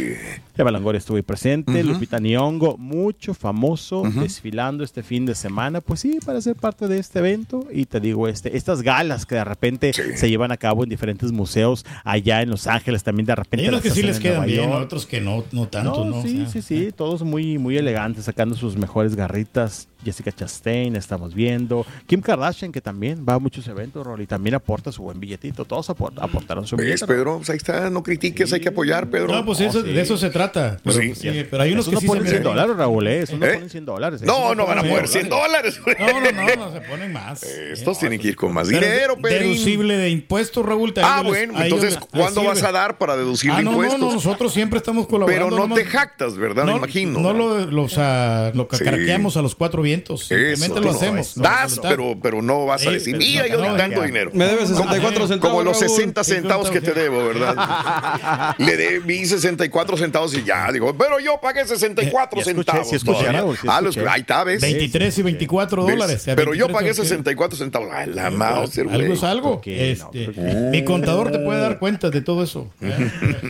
Eva 0.55 0.71
Longoria 0.71 0.99
estuvo 0.99 1.17
ahí 1.17 1.23
presente, 1.23 1.71
Ujú. 1.83 1.93
Lupita 1.93 2.19
Nyong'o, 2.19 2.77
mucho 2.77 3.33
famoso, 3.33 4.03
desfilando 4.03 4.83
este 4.83 5.01
fin 5.03 5.25
de 5.25 5.35
semana, 5.35 5.81
pues 5.81 6.01
sí, 6.01 6.19
para 6.25 6.39
ser 6.41 6.55
parte 6.55 6.87
de 6.87 6.99
este 6.99 7.19
evento. 7.19 7.67
Y 7.71 7.85
te 7.85 7.99
digo, 7.99 8.27
este, 8.27 8.55
estas 8.55 8.81
galas 8.81 9.25
que 9.25 9.35
de 9.35 9.43
repente 9.43 9.93
se 9.93 10.29
llevan 10.29 10.51
a 10.51 10.57
cabo 10.57 10.83
en 10.83 10.89
diferentes 10.89 11.31
museos 11.31 11.85
allá 12.03 12.41
en 12.41 12.49
Los 12.49 12.67
Ángeles, 12.67 13.03
también 13.03 13.25
de 13.25 13.35
repente 13.35 13.63
Hay 13.63 13.69
unos 13.69 13.81
que 13.81 13.89
sí 13.89 14.03
les 14.03 14.19
quedan 14.19 14.45
bien, 14.45 14.71
otros 14.71 15.05
que 15.05 15.21
no, 15.21 15.43
no 15.51 15.67
tanto, 15.67 16.05
¿no? 16.05 16.21
Sí, 16.21 16.41
O 16.41 16.49
sea, 16.49 16.61
sí, 16.61 16.61
sí, 16.61 16.91
todos 16.95 17.23
muy, 17.23 17.57
muy 17.57 17.77
elegantes, 17.77 18.25
sacando 18.25 18.55
sus 18.55 18.75
mejores 18.77 19.15
garritas. 19.15 19.87
Jessica 20.03 20.33
Chastain, 20.33 20.97
estamos 20.97 21.33
viendo. 21.33 21.85
Kim 22.07 22.19
Kardashian, 22.19 22.73
que 22.73 22.81
también 22.81 23.25
va 23.27 23.35
a 23.35 23.39
muchos 23.39 23.65
eventos, 23.69 24.05
Rolly, 24.05 24.27
también 24.27 24.53
aporta 24.53 24.91
su 24.91 25.01
buen 25.01 25.17
billetito. 25.17 25.63
Todos 25.63 25.89
aport- 25.89 26.21
aportaron 26.21 26.67
su 26.67 26.75
¿Ves, 26.75 26.85
billete. 26.87 27.07
Pedro? 27.07 27.37
Pues 27.37 27.49
ahí 27.51 27.55
está, 27.55 27.89
no 27.89 28.03
critiques, 28.03 28.51
hay 28.51 28.59
que 28.59 28.67
apoyar, 28.67 29.09
Pedro. 29.09 29.27
No, 29.33 29.45
pues 29.45 29.61
eso, 29.61 29.81
de 29.81 30.01
eso 30.01 30.17
se 30.17 30.29
trata. 30.29 30.42
Pues 30.51 30.97
Pero, 30.97 31.15
sí. 31.15 31.15
sí, 31.15 31.47
pero 31.49 31.63
hay 31.63 31.71
unos 31.73 31.83
Eso 31.85 31.91
que 31.91 31.95
no 31.95 32.01
sí 32.01 32.07
ponen 32.07 32.23
se 32.23 32.29
100 32.31 32.43
me- 32.43 32.49
dólares, 32.49 32.75
Raúl, 32.77 33.07
¿eh? 33.07 33.19
Eso 33.21 33.37
no 33.37 33.45
¿Eh? 33.45 33.53
ponen 33.53 33.69
100 33.69 33.85
dólares. 33.85 34.21
¿eh? 34.21 34.25
No, 34.25 34.55
no 34.55 34.65
van 34.65 34.79
a 34.79 34.81
poner 34.81 35.07
100 35.07 35.29
dólares. 35.29 35.79
No, 35.99 36.19
no, 36.19 36.31
no, 36.31 36.55
no, 36.55 36.73
se 36.73 36.81
ponen 36.81 37.13
más. 37.13 37.43
Estos 37.71 37.99
tienen 37.99 38.19
que 38.19 38.29
ir 38.29 38.35
con 38.35 38.53
más 38.53 38.67
Pero 38.67 38.79
dinero, 38.85 39.15
Pedro. 39.17 39.39
Deducible 39.39 39.97
de 39.97 40.09
impuestos, 40.09 40.65
Raúl. 40.65 40.93
Ah, 41.01 41.21
bueno, 41.25 41.61
entonces, 41.61 41.97
¿cuándo 42.11 42.43
vas 42.43 42.61
a 42.63 42.71
dar 42.71 42.97
para 42.97 43.15
deducir 43.17 43.51
Ah, 43.51 43.61
no, 43.61 43.71
impuestos? 43.71 43.99
no, 43.99 44.07
no, 44.07 44.13
nosotros 44.13 44.53
siempre 44.53 44.77
estamos 44.77 45.07
colaborando. 45.07 45.49
Pero 45.55 45.67
no 45.67 45.75
te 45.75 45.85
jactas, 45.85 46.37
¿verdad? 46.37 46.65
Me 46.65 46.71
No, 46.71 46.77
imagino. 46.77 47.19
No 47.19 47.33
lo, 47.33 48.67
cacaraqueamos 48.67 49.37
a 49.37 49.41
los 49.41 49.55
cuatro 49.55 49.81
vientos. 49.81 50.25
Simplemente 50.25 50.65
Eso, 50.65 50.75
lo 50.75 50.81
no, 50.81 50.91
hacemos. 50.91 51.35
Das, 51.35 51.79
pero, 51.81 52.15
pero 52.21 52.41
no 52.41 52.65
vas 52.65 52.85
a 52.85 52.91
decir, 52.91 53.13
pero 53.17 53.25
mira, 53.25 53.43
no, 53.47 53.49
yo 53.49 53.69
no, 53.71 53.77
dando 53.77 54.01
ya. 54.01 54.05
dinero. 54.05 54.31
Me 54.33 54.45
debes 54.45 54.69
64 54.69 55.27
centavos. 55.27 55.39
Como 55.53 55.63
los 55.63 55.79
Raúl. 55.79 55.89
60 55.95 56.23
centavos 56.23 56.69
que 56.71 56.81
te 56.81 56.93
debo, 56.93 57.25
¿verdad? 57.25 58.55
Le 58.57 58.77
debí 58.77 59.25
64 59.25 59.97
centavos 59.97 60.32
y 60.39 60.43
ya, 60.43 60.71
digo, 60.71 60.95
pero 60.97 61.19
yo 61.19 61.39
pagué 61.41 61.65
64 61.65 62.39
Eh, 62.39 62.43
centavos. 62.43 62.91
escuché, 62.93 63.27
ah, 63.67 63.81
los, 63.81 63.97
ahí 63.97 64.21
está, 64.21 64.43
¿ves? 64.43 64.61
23 64.61 65.17
y 65.17 65.21
24 65.23 65.85
¿Ves? 65.85 65.95
dólares. 65.95 66.23
Pero 66.25 66.53
yo 66.53 66.67
23 66.67 66.73
pagué 66.73 66.91
o 66.91 66.93
sea, 66.93 67.03
64 67.03 67.57
centavos. 67.57 67.89
Ay, 67.91 68.11
la 68.13 68.29
Mauser, 68.29 68.85
güey. 68.85 68.95
Algo 69.01 69.13
es 69.13 69.23
algo. 69.23 69.61
Este, 69.65 70.27
Mi 70.71 70.83
contador 70.83 71.31
te 71.31 71.39
puede 71.39 71.59
dar 71.59 71.79
cuenta 71.79 72.09
de 72.09 72.21
todo 72.21 72.43
eso. 72.43 72.71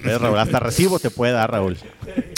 Eh, 0.04 0.17
Raúl, 0.17 0.38
hasta 0.38 0.60
recibo 0.60 1.00
te 1.00 1.10
puede 1.10 1.32
dar, 1.34 1.50
Raúl. 1.52 1.78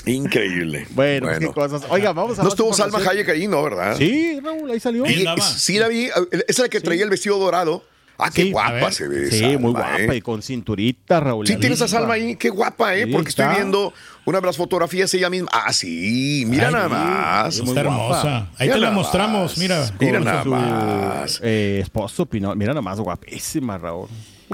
Increíble. 0.05 0.85
Bueno, 0.91 1.27
qué 1.39 1.47
cosas. 1.47 1.83
Oiga, 1.89 2.13
vamos 2.13 2.37
a 2.39 2.43
No 2.43 2.49
estuvo 2.49 2.73
Salma. 2.73 2.99
Hayek 2.99 3.29
ahí, 3.29 3.47
¿no? 3.47 3.63
¿Verdad? 3.63 3.95
Sí, 3.97 4.39
Raúl, 4.43 4.69
ahí 4.71 4.79
salió. 4.79 5.05
Y- 5.05 5.25
sí 5.57 5.79
la 5.79 5.87
vi. 5.87 6.05
Esa 6.05 6.21
es 6.47 6.59
la 6.59 6.69
que 6.69 6.79
traía 6.81 7.03
el 7.03 7.09
vestido 7.09 7.37
dorado. 7.39 7.83
Ah, 8.17 8.29
qué 8.33 8.43
Sí, 8.43 8.51
guapa 8.51 8.91
se 8.91 9.07
ve. 9.09 9.29
Sí, 9.29 9.39
Salma, 9.41 9.59
muy 9.59 9.71
guapa 9.71 9.97
¿eh? 9.99 10.15
y 10.17 10.21
con 10.21 10.41
cinturita, 10.41 11.19
Raúl. 11.19 11.45
Sí, 11.47 11.57
tienes 11.57 11.81
a 11.81 11.87
Salma 11.87 12.13
ahí, 12.13 12.35
qué 12.37 12.49
guapa, 12.49 12.95
¿eh? 12.95 13.05
Sí, 13.05 13.11
Porque 13.11 13.29
estoy 13.29 13.47
viendo 13.55 13.93
una 14.25 14.39
de 14.39 14.45
las 14.47 14.55
fotografías 14.57 15.13
ella 15.13 15.29
misma. 15.29 15.49
Ah, 15.51 15.73
sí, 15.73 16.45
mira 16.47 16.67
Ay, 16.67 16.73
nada 16.73 16.87
más. 16.89 17.57
está 17.57 17.79
hermosa. 17.81 18.47
Ahí 18.57 18.69
te 18.69 18.75
la 18.75 18.79
nada 18.87 18.91
mostramos, 18.91 19.51
más. 19.51 19.57
mira. 19.57 19.91
Mira 19.99 20.19
nada 20.21 20.43
su, 20.43 20.49
más. 20.49 21.39
eh, 21.43 21.79
esposo 21.81 22.25
Pinol. 22.25 22.55
Mira 22.57 22.73
nomás, 22.73 22.99
guapísima, 22.99 23.77
Raúl. 23.77 24.07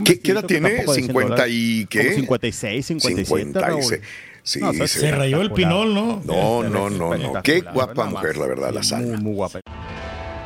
¿Qué, 0.05 0.19
qué 0.19 0.31
edad 0.31 0.45
tiene? 0.45 0.69
tampoco 0.69 0.93
de 0.95 1.01
100 1.03 1.15
¿50 1.15 1.45
y 1.49 1.85
qué? 1.87 1.99
Como 2.05 2.15
56, 2.15 2.85
57, 2.85 3.59
Raúl. 3.59 3.81
56. 3.83 4.01
Sí, 4.43 4.59
No, 4.59 4.69
o 4.69 4.73
sea, 4.73 4.87
se- 4.87 4.99
Se 5.01 5.11
rayó 5.11 5.39
el 5.41 5.51
pinol, 5.51 5.93
¿no? 5.93 6.19
No, 6.25 6.63
no, 6.63 6.89
no, 6.89 7.15
no. 7.15 7.43
Qué 7.43 7.61
guapa 7.61 7.93
nada 8.05 8.09
mujer, 8.09 8.29
más. 8.29 8.37
la 8.37 8.47
verdad, 8.47 8.71
la 8.73 8.81
Salma. 8.81 9.07
Muy, 9.17 9.21
muy 9.21 9.33
guapa. 9.35 9.59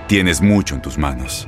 Tienes 0.08 0.42
mucho 0.42 0.76
en 0.76 0.82
tus 0.82 0.98
manos. 0.98 1.48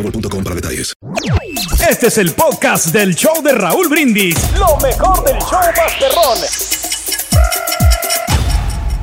boostmobile.com 0.01 0.43
para 0.43 0.55
detalles. 0.55 0.93
Este 1.89 2.07
es 2.07 2.17
el 2.17 2.31
podcast 2.31 2.87
del 2.87 3.15
show 3.15 3.41
de 3.43 3.53
Raúl 3.53 3.87
Brindis. 3.89 4.35
Lo 4.57 4.77
mejor 4.77 5.23
del 5.25 5.37
show 5.39 5.59
Masterrón. 5.75 6.37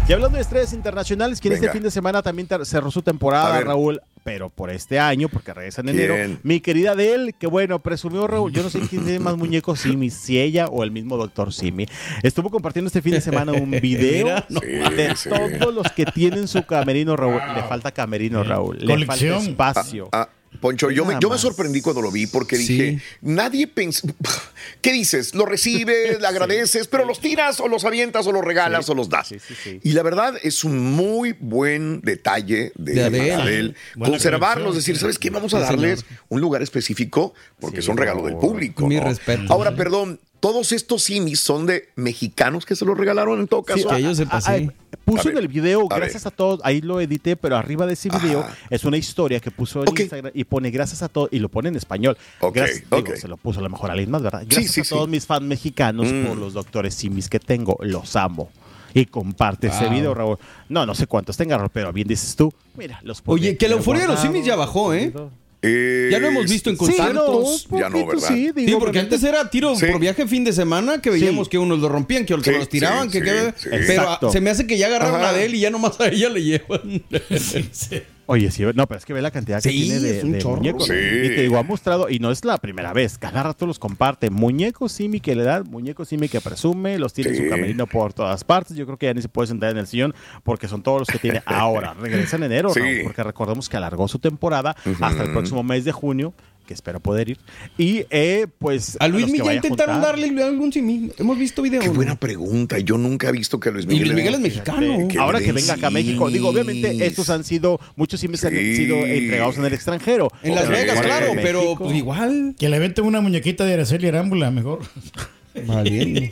Y 0.09 0.13
hablando 0.15 0.37
de 0.37 0.43
estrellas 0.43 0.73
internacionales, 0.73 1.39
quien 1.39 1.53
este 1.55 1.71
fin 1.71 1.83
de 1.83 1.91
semana 1.91 2.23
también 2.23 2.49
cerró 2.65 2.91
su 2.91 3.01
A 3.01 3.03
temporada. 3.03 3.61
Raúl, 3.61 4.01
pero 4.25 4.49
por 4.49 4.71
este 4.71 4.99
año, 4.99 5.29
porque 5.29 5.53
regresa 5.53 5.83
en 5.83 5.91
enero. 5.91 6.15
¿Quién? 6.15 6.41
Mi 6.43 6.61
querida 6.61 6.93
Adele, 6.93 7.35
que 7.35 7.47
bueno, 7.47 7.79
presumió 7.81 8.27
Raúl, 8.27 8.51
yo 8.51 8.63
no 8.63 8.71
sé 8.71 8.81
quién 8.81 9.05
tiene 9.05 9.19
más 9.19 9.37
muñecos 9.37 9.81
Simi, 9.81 10.09
si 10.09 10.41
ella 10.41 10.67
o 10.69 10.83
el 10.83 10.91
mismo 10.93 11.19
doctor 11.19 11.53
Simi. 11.53 11.87
Estuvo 12.23 12.49
compartiendo 12.51 12.87
este 12.87 13.03
fin 13.03 13.13
de 13.13 13.21
semana 13.21 13.53
un 13.53 13.71
video 13.83 14.25
Mira, 14.29 14.47
no. 14.49 14.61
de 14.61 15.15
Sí, 15.15 15.25
sí. 15.25 15.29
todos 15.59 15.75
los 15.75 15.93
que 15.93 16.07
tienen 16.07 16.49
su 16.49 16.65
camerino, 16.65 17.15
Raúl. 17.15 17.43
Le 17.55 17.63
falta 17.65 17.91
camerino, 17.93 18.43
Raúl. 18.43 18.79
Le 18.79 18.87
falta 19.05 19.13
Colección. 19.13 19.43
espacio. 19.43 20.09
Ah, 20.13 20.27
Poncho, 20.61 20.91
yo 20.91 21.05
me, 21.05 21.17
yo 21.21 21.31
me 21.31 21.39
sorprendí 21.39 21.81
cuando 21.81 22.03
lo 22.03 22.11
vi 22.11 22.27
porque 22.27 22.57
dije, 22.57 23.01
nadie 23.21 23.67
pensó, 23.67 24.07
¿qué 24.81 24.93
dices? 24.93 25.35
¿Lo 25.35 25.47
recibes, 25.47 26.21
le 26.21 26.27
agradeces, 26.27 26.87
pero 26.89 27.05
los 27.05 27.21
tiras 27.21 27.61
o 27.61 27.69
los 27.69 27.85
avientas 27.85 28.27
o 28.27 28.33
los 28.33 28.45
regalas 28.45 28.89
o 28.89 28.95
los 28.95 29.09
das? 29.09 29.35
Y 29.83 29.93
la 29.93 30.03
verdad 30.03 30.35
es 30.43 30.65
un 30.65 30.79
muy 30.79 31.33
buen 31.39 32.01
detalle 32.01 32.73
de, 32.77 33.11
De 33.11 33.75
Conservarlos, 33.99 34.75
decir. 34.75 34.99
¿sabes 34.99 35.19
qué? 35.19 35.31
Vamos 35.31 35.55
a 35.55 35.61
darles 35.61 36.05
un 36.29 36.41
lugar 36.41 36.63
específico 36.63 37.35
porque 37.61 37.83
son 37.83 37.97
regalo 37.97 38.23
del 38.23 38.37
público. 38.37 38.87
Mi 38.87 38.97
¿no? 38.97 39.05
respeto. 39.05 39.53
Ahora, 39.53 39.75
perdón, 39.75 40.21
todos 40.41 40.73
estos 40.73 41.03
simis 41.03 41.41
son 41.41 41.67
de 41.67 41.89
mexicanos 41.97 42.65
que 42.65 42.77
se 42.77 42.85
los 42.85 42.97
regalaron 42.97 43.41
en 43.41 43.49
todo 43.49 43.61
Sí, 43.67 43.75
caso. 43.83 43.89
que 43.89 43.97
ellos 43.97 44.17
sepan, 44.17 44.41
ah, 44.45 44.57
sí. 44.57 44.69
ah, 44.71 44.97
puso 45.05 45.21
A 45.21 45.25
ver, 45.25 45.33
en 45.33 45.39
el 45.39 45.49
video, 45.49 45.87
a 45.91 45.97
gracias 45.97 46.25
ver. 46.25 46.33
a 46.33 46.37
todos, 46.37 46.61
ahí 46.65 46.81
lo 46.81 47.01
edité, 47.01 47.37
pero 47.37 47.57
arriba 47.57 47.87
de 47.87 47.95
ese 47.95 48.09
video 48.09 48.41
Ajá. 48.41 48.55
es 48.71 48.85
una 48.85 48.97
historia 48.97 49.41
que 49.41 49.51
puso 49.51 49.83
en. 49.85 49.89
Instagram 49.99 50.33
y 50.35 50.45
pone 50.45 50.71
gracias 50.71 51.03
a 51.03 51.09
todos, 51.09 51.29
y 51.33 51.39
lo 51.39 51.49
pone 51.49 51.69
en 51.71 51.77
español. 51.77 52.17
Ok, 52.41 52.55
Gracias- 52.57 52.85
digo, 52.91 53.17
se 53.17 53.27
lo 53.29 53.37
puso 53.37 53.61
a 53.61 53.63
lo 53.63 53.71
mejor 53.71 53.91
a 53.91 53.93
alguien 53.95 54.11
más, 54.11 54.23
¿verdad? 54.23 54.45
Gracias 54.49 54.73
sí, 54.73 54.81
a 54.81 54.85
todos 54.85 55.05
sí. 55.07 55.11
mis 55.11 55.27
fans 55.27 55.43
mexicanos 55.47 56.07
Mm. 56.13 56.27
por 56.27 56.37
los 56.37 56.53
doctores 56.55 56.95
simis 56.95 57.29
que 57.29 57.41
tengo, 57.41 57.77
los 57.81 58.15
amo. 58.17 58.51
Y 58.95 59.05
comparte 59.07 59.67
ese 59.67 59.89
video, 59.89 60.15
Raúl. 60.15 60.39
No, 60.71 60.87
no 60.87 60.95
sé 60.95 61.07
cuántos 61.07 61.37
tenga, 61.37 61.59
Raúl, 61.59 61.71
pero 61.73 61.93
bien 61.93 62.09
dices 62.09 62.35
tú. 62.37 62.53
Mira, 62.77 62.99
los 63.03 63.21
pone 63.21 63.41
Oye, 63.41 63.57
que 63.57 63.69
la 63.69 63.75
euforia 63.75 64.03
de 64.03 64.09
los 64.09 64.21
simis 64.21 64.47
ya 64.47 64.57
bajó, 64.57 64.95
¿eh? 64.95 65.13
Eh, 65.61 66.09
Ya 66.13 66.21
lo 66.21 66.29
hemos 66.29 66.49
visto 66.49 66.71
en 66.71 66.77
Sí, 66.77 66.83
no, 66.83 66.87
conciertos. 66.87 67.67
Ya 67.73 67.89
no, 67.91 68.07
¿verdad? 68.07 68.29
sí, 68.29 68.53
Sí, 68.55 68.65
digo, 68.67 68.79
porque 68.79 69.01
antes 69.01 69.23
era 69.25 69.51
tiro 69.51 69.75
Sí. 69.75 69.87
por 69.87 70.01
viaje 70.01 70.27
fin 70.29 70.45
de 70.45 70.53
semana 70.53 71.03
que 71.03 71.11
veíamos 71.11 71.47
Sí. 71.49 71.51
que 71.51 71.59
unos 71.59 71.81
lo 71.81 71.89
rompían, 71.89 72.25
que 72.25 72.35
otros 72.35 72.47
Sí, 72.55 72.59
los 72.61 72.69
tiraban, 72.69 73.11
sí, 73.11 73.21
que, 73.21 73.25
sí, 73.29 73.35
que- 73.35 73.53
sí. 73.61 73.69
pero 73.87 74.03
Exacto. 74.03 74.31
se 74.33 74.41
me 74.41 74.51
hace 74.51 74.67
que 74.69 74.79
ya 74.79 74.87
agarraron 74.87 75.21
Ajá. 75.21 75.31
a 75.31 75.43
él 75.43 75.55
y 75.57 75.61
ya 75.61 75.71
nomás 75.71 75.99
a 76.01 76.09
ella 76.09 76.29
le 76.29 76.43
llevan. 76.45 77.03
Oye, 78.31 78.51
sí, 78.51 78.63
no, 78.75 78.87
pero 78.87 78.99
es 78.99 79.07
que 79.07 79.15
ve 79.15 79.23
la 79.23 79.31
cantidad 79.31 79.63
que 79.63 79.71
Sí, 79.71 79.85
tiene 79.85 80.01
de, 80.01 80.19
es 80.19 80.25
un 80.25 80.33
de 80.33 80.39
chorro. 80.39 80.57
muñecos. 80.57 80.87
Sí. 80.87 80.93
Y 80.93 81.29
te 81.31 81.43
digo, 81.43 81.57
ha 81.57 81.63
mostrado, 81.63 82.11
y 82.11 82.19
no 82.19 82.31
es 82.31 82.45
la 82.45 82.59
primera 82.59 82.93
vez, 82.93 83.17
cada 83.17 83.43
rato 83.43 83.65
los 83.65 83.79
comparte. 83.79 84.29
Muñecos 84.29 84.93
Simi 84.93 85.19
que 85.19 85.35
le 85.35 85.45
da, 85.45 85.63
muñecos 85.63 86.09
Simi 86.09 86.29
que 86.29 86.41
presume, 86.43 86.99
los 86.99 87.15
tiene 87.15 87.31
en 87.31 87.37
su 87.45 87.49
camerino 87.49 87.87
por 87.87 88.13
todas 88.13 88.45
partes. 88.45 88.77
Yo 88.77 88.85
creo 88.85 88.99
que 88.99 89.07
ya 89.07 89.15
ni 89.15 89.23
se 89.23 89.31
puede 89.31 89.49
sentar 89.49 89.71
en 89.71 89.79
el 89.79 89.87
sillón 89.87 90.15
porque 90.45 90.69
son 90.69 90.83
todos 90.83 91.01
los 91.01 91.09
que 91.09 91.19
tiene 91.19 91.43
ahora. 91.47 91.95
Regresa 92.01 92.37
en 92.37 92.43
enero, 92.43 92.69
Sí. 92.75 92.81
Raúl, 92.81 93.01
porque 93.05 93.25
recordemos 93.25 93.69
que 93.69 93.79
alargó 93.79 94.07
su 94.09 94.19
temporada 94.19 94.77
hasta 95.01 95.23
el 95.25 95.31
próximo 95.33 95.63
mes 95.63 95.87
de 95.87 95.93
junio, 95.93 96.35
que 96.69 96.75
espero 96.75 97.01
poder 97.01 97.31
ir. 97.31 97.39
Y 97.79 98.05
eh, 98.11 98.47
pues. 98.59 98.99
A 99.01 99.09
Luis 99.09 99.27
Miguel 99.29 99.57
intentaron 99.57 99.97
juntar. 99.97 100.19
darle 100.21 100.43
algún 100.45 100.71
simi. 100.71 101.11
Hemos 101.17 101.39
visto 101.39 101.63
videos. 101.63 101.83
Qué 101.83 101.89
¿no? 101.89 101.95
buena 101.97 102.15
pregunta. 102.15 102.79
Yo 102.79 102.99
nunca 102.99 103.31
he 103.31 103.33
visto 103.33 103.59
que 103.59 103.71
a 103.71 103.73
Luis 103.73 103.87
Y 103.87 103.89
Miguel. 103.89 104.03
Luis 104.09 104.15
Miguel 104.17 104.35
es 104.35 104.41
mexicano. 104.41 105.09
que 105.09 105.19
Ahora 105.19 105.41
que 105.41 105.53
venga 105.53 105.73
acá 105.75 105.87
a 105.87 105.91
México, 105.91 106.31
digo, 106.31 106.51
obviamente 106.51 107.07
estos 107.07 107.31
han 107.31 107.43
sido, 107.43 107.81
muchos 107.97 108.21
simis 108.21 108.45
han 108.45 108.53
Sí. 108.55 108.77
sido 108.77 108.97
entregados 108.99 109.57
en 109.57 109.65
el 109.65 109.73
extranjero. 109.73 110.31
En 110.43 110.55
Las 110.55 110.69
Vegas, 110.69 111.01
claro, 111.01 111.33
pero 111.37 111.75
pues 111.77 111.95
igual. 111.97 112.55
Que 112.59 112.69
le 112.69 112.79
vente 112.79 113.01
una 113.01 113.21
muñequita 113.23 113.65
de 113.65 113.73
Araceli 113.75 114.09
Arámbula, 114.09 114.51
mejor. 114.51 114.81
Valiendo. 115.67 116.21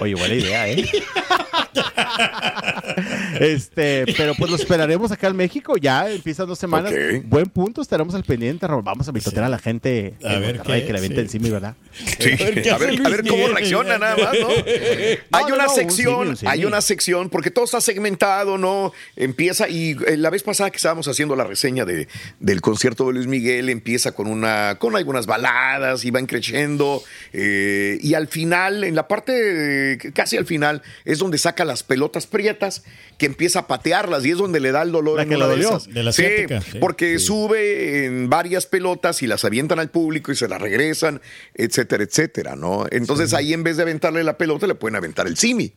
Oye, 0.00 0.14
buena 0.14 0.34
idea, 0.34 0.68
¿eh? 0.68 0.84
este, 3.40 4.04
pero 4.16 4.34
pues 4.34 4.50
lo 4.50 4.56
esperaremos 4.56 5.12
acá 5.12 5.28
en 5.28 5.36
México. 5.36 5.76
Ya 5.76 6.10
empiezan 6.10 6.46
dos 6.46 6.58
semanas. 6.58 6.92
Buen 7.24 7.46
punto, 7.46 7.82
estaremos 7.82 8.14
al 8.14 8.24
pendiente. 8.24 8.66
Vamos 8.66 9.08
a 9.08 9.12
bitotear 9.12 9.44
a 9.44 9.48
la 9.48 9.58
gente 9.58 10.14
A 10.24 10.34
en 10.34 10.40
ver 10.40 10.62
qué, 10.62 10.84
que 10.84 10.92
le 10.92 11.00
vente 11.00 11.16
sí. 11.16 11.36
encima, 11.36 11.48
¿verdad? 11.50 11.74
Sí, 11.92 12.30
A 12.32 12.44
ver 12.44 12.62
qué 12.62 12.70
a 12.70 12.76
hace 12.76 12.86
ver, 12.86 12.94
Luis 12.96 13.06
a 13.06 13.10
ver 13.10 13.28
cómo 13.28 13.48
reacciona 13.48 13.98
nada 13.98 14.16
más, 14.16 14.36
¿no? 14.40 14.48
hay 15.32 15.44
no, 15.48 15.54
una 15.54 15.64
no, 15.64 15.74
sección, 15.74 16.14
simio, 16.14 16.30
un 16.30 16.36
simio. 16.36 16.50
hay 16.50 16.64
una 16.64 16.80
sección, 16.80 17.30
porque 17.30 17.50
todo 17.50 17.64
está 17.64 17.80
segmentado, 17.80 18.58
¿no? 18.58 18.92
Empieza, 19.16 19.68
y 19.68 19.96
eh, 20.06 20.16
la 20.16 20.30
vez 20.30 20.42
pasada 20.42 20.70
que 20.70 20.76
estábamos 20.76 21.08
haciendo 21.08 21.36
la 21.36 21.44
reseña 21.44 21.84
de, 21.84 22.08
del 22.40 22.60
concierto 22.60 23.06
de 23.08 23.14
Luis 23.14 23.26
Miguel, 23.26 23.68
empieza 23.68 24.12
con 24.12 24.26
una, 24.26 24.76
con 24.78 24.96
algunas 24.96 25.26
baladas, 25.26 26.04
y 26.04 26.10
van 26.10 26.26
creciendo, 26.26 27.02
eh, 27.32 27.98
y 28.00 28.14
al 28.14 28.28
final, 28.28 28.84
en 28.84 28.94
la 28.94 29.08
parte, 29.08 29.47
de- 29.52 30.12
casi 30.12 30.36
al 30.36 30.46
final, 30.46 30.82
es 31.04 31.18
donde 31.18 31.38
saca 31.38 31.64
las 31.64 31.82
pelotas 31.82 32.26
prietas, 32.26 32.84
que 33.18 33.26
empieza 33.26 33.60
a 33.60 33.66
patearlas, 33.66 34.24
y 34.24 34.30
es 34.30 34.38
donde 34.38 34.60
le 34.60 34.70
da 34.72 34.82
el 34.82 34.92
dolor 34.92 35.16
La 35.16 35.22
en 35.24 35.28
que 35.30 35.36
una 35.36 35.46
le 35.48 35.56
de 35.56 35.62
dolió, 35.62 35.78
de 35.88 36.02
la 36.02 36.12
Sí, 36.12 36.24
asiática, 36.24 36.60
sí. 36.60 36.78
porque 36.78 37.18
sube 37.18 38.06
en 38.06 38.30
varias 38.30 38.66
pelotas 38.66 39.22
y 39.22 39.26
las 39.26 39.44
avientan 39.44 39.78
al 39.78 39.90
público 39.90 40.30
y 40.32 40.36
se 40.36 40.48
las 40.48 40.60
regresan, 40.60 41.20
etcétera, 41.54 42.04
etcétera, 42.04 42.56
¿no? 42.56 42.86
Entonces 42.90 43.34
ahí 43.34 43.52
en 43.52 43.62
vez 43.64 43.76
de 43.76 43.82
aventarle 43.82 44.22
la 44.24 44.38
pelota 44.38 44.66
le 44.66 44.74
pueden 44.74 44.96
aventar 44.96 45.26
el 45.26 45.36
simi. 45.36 45.72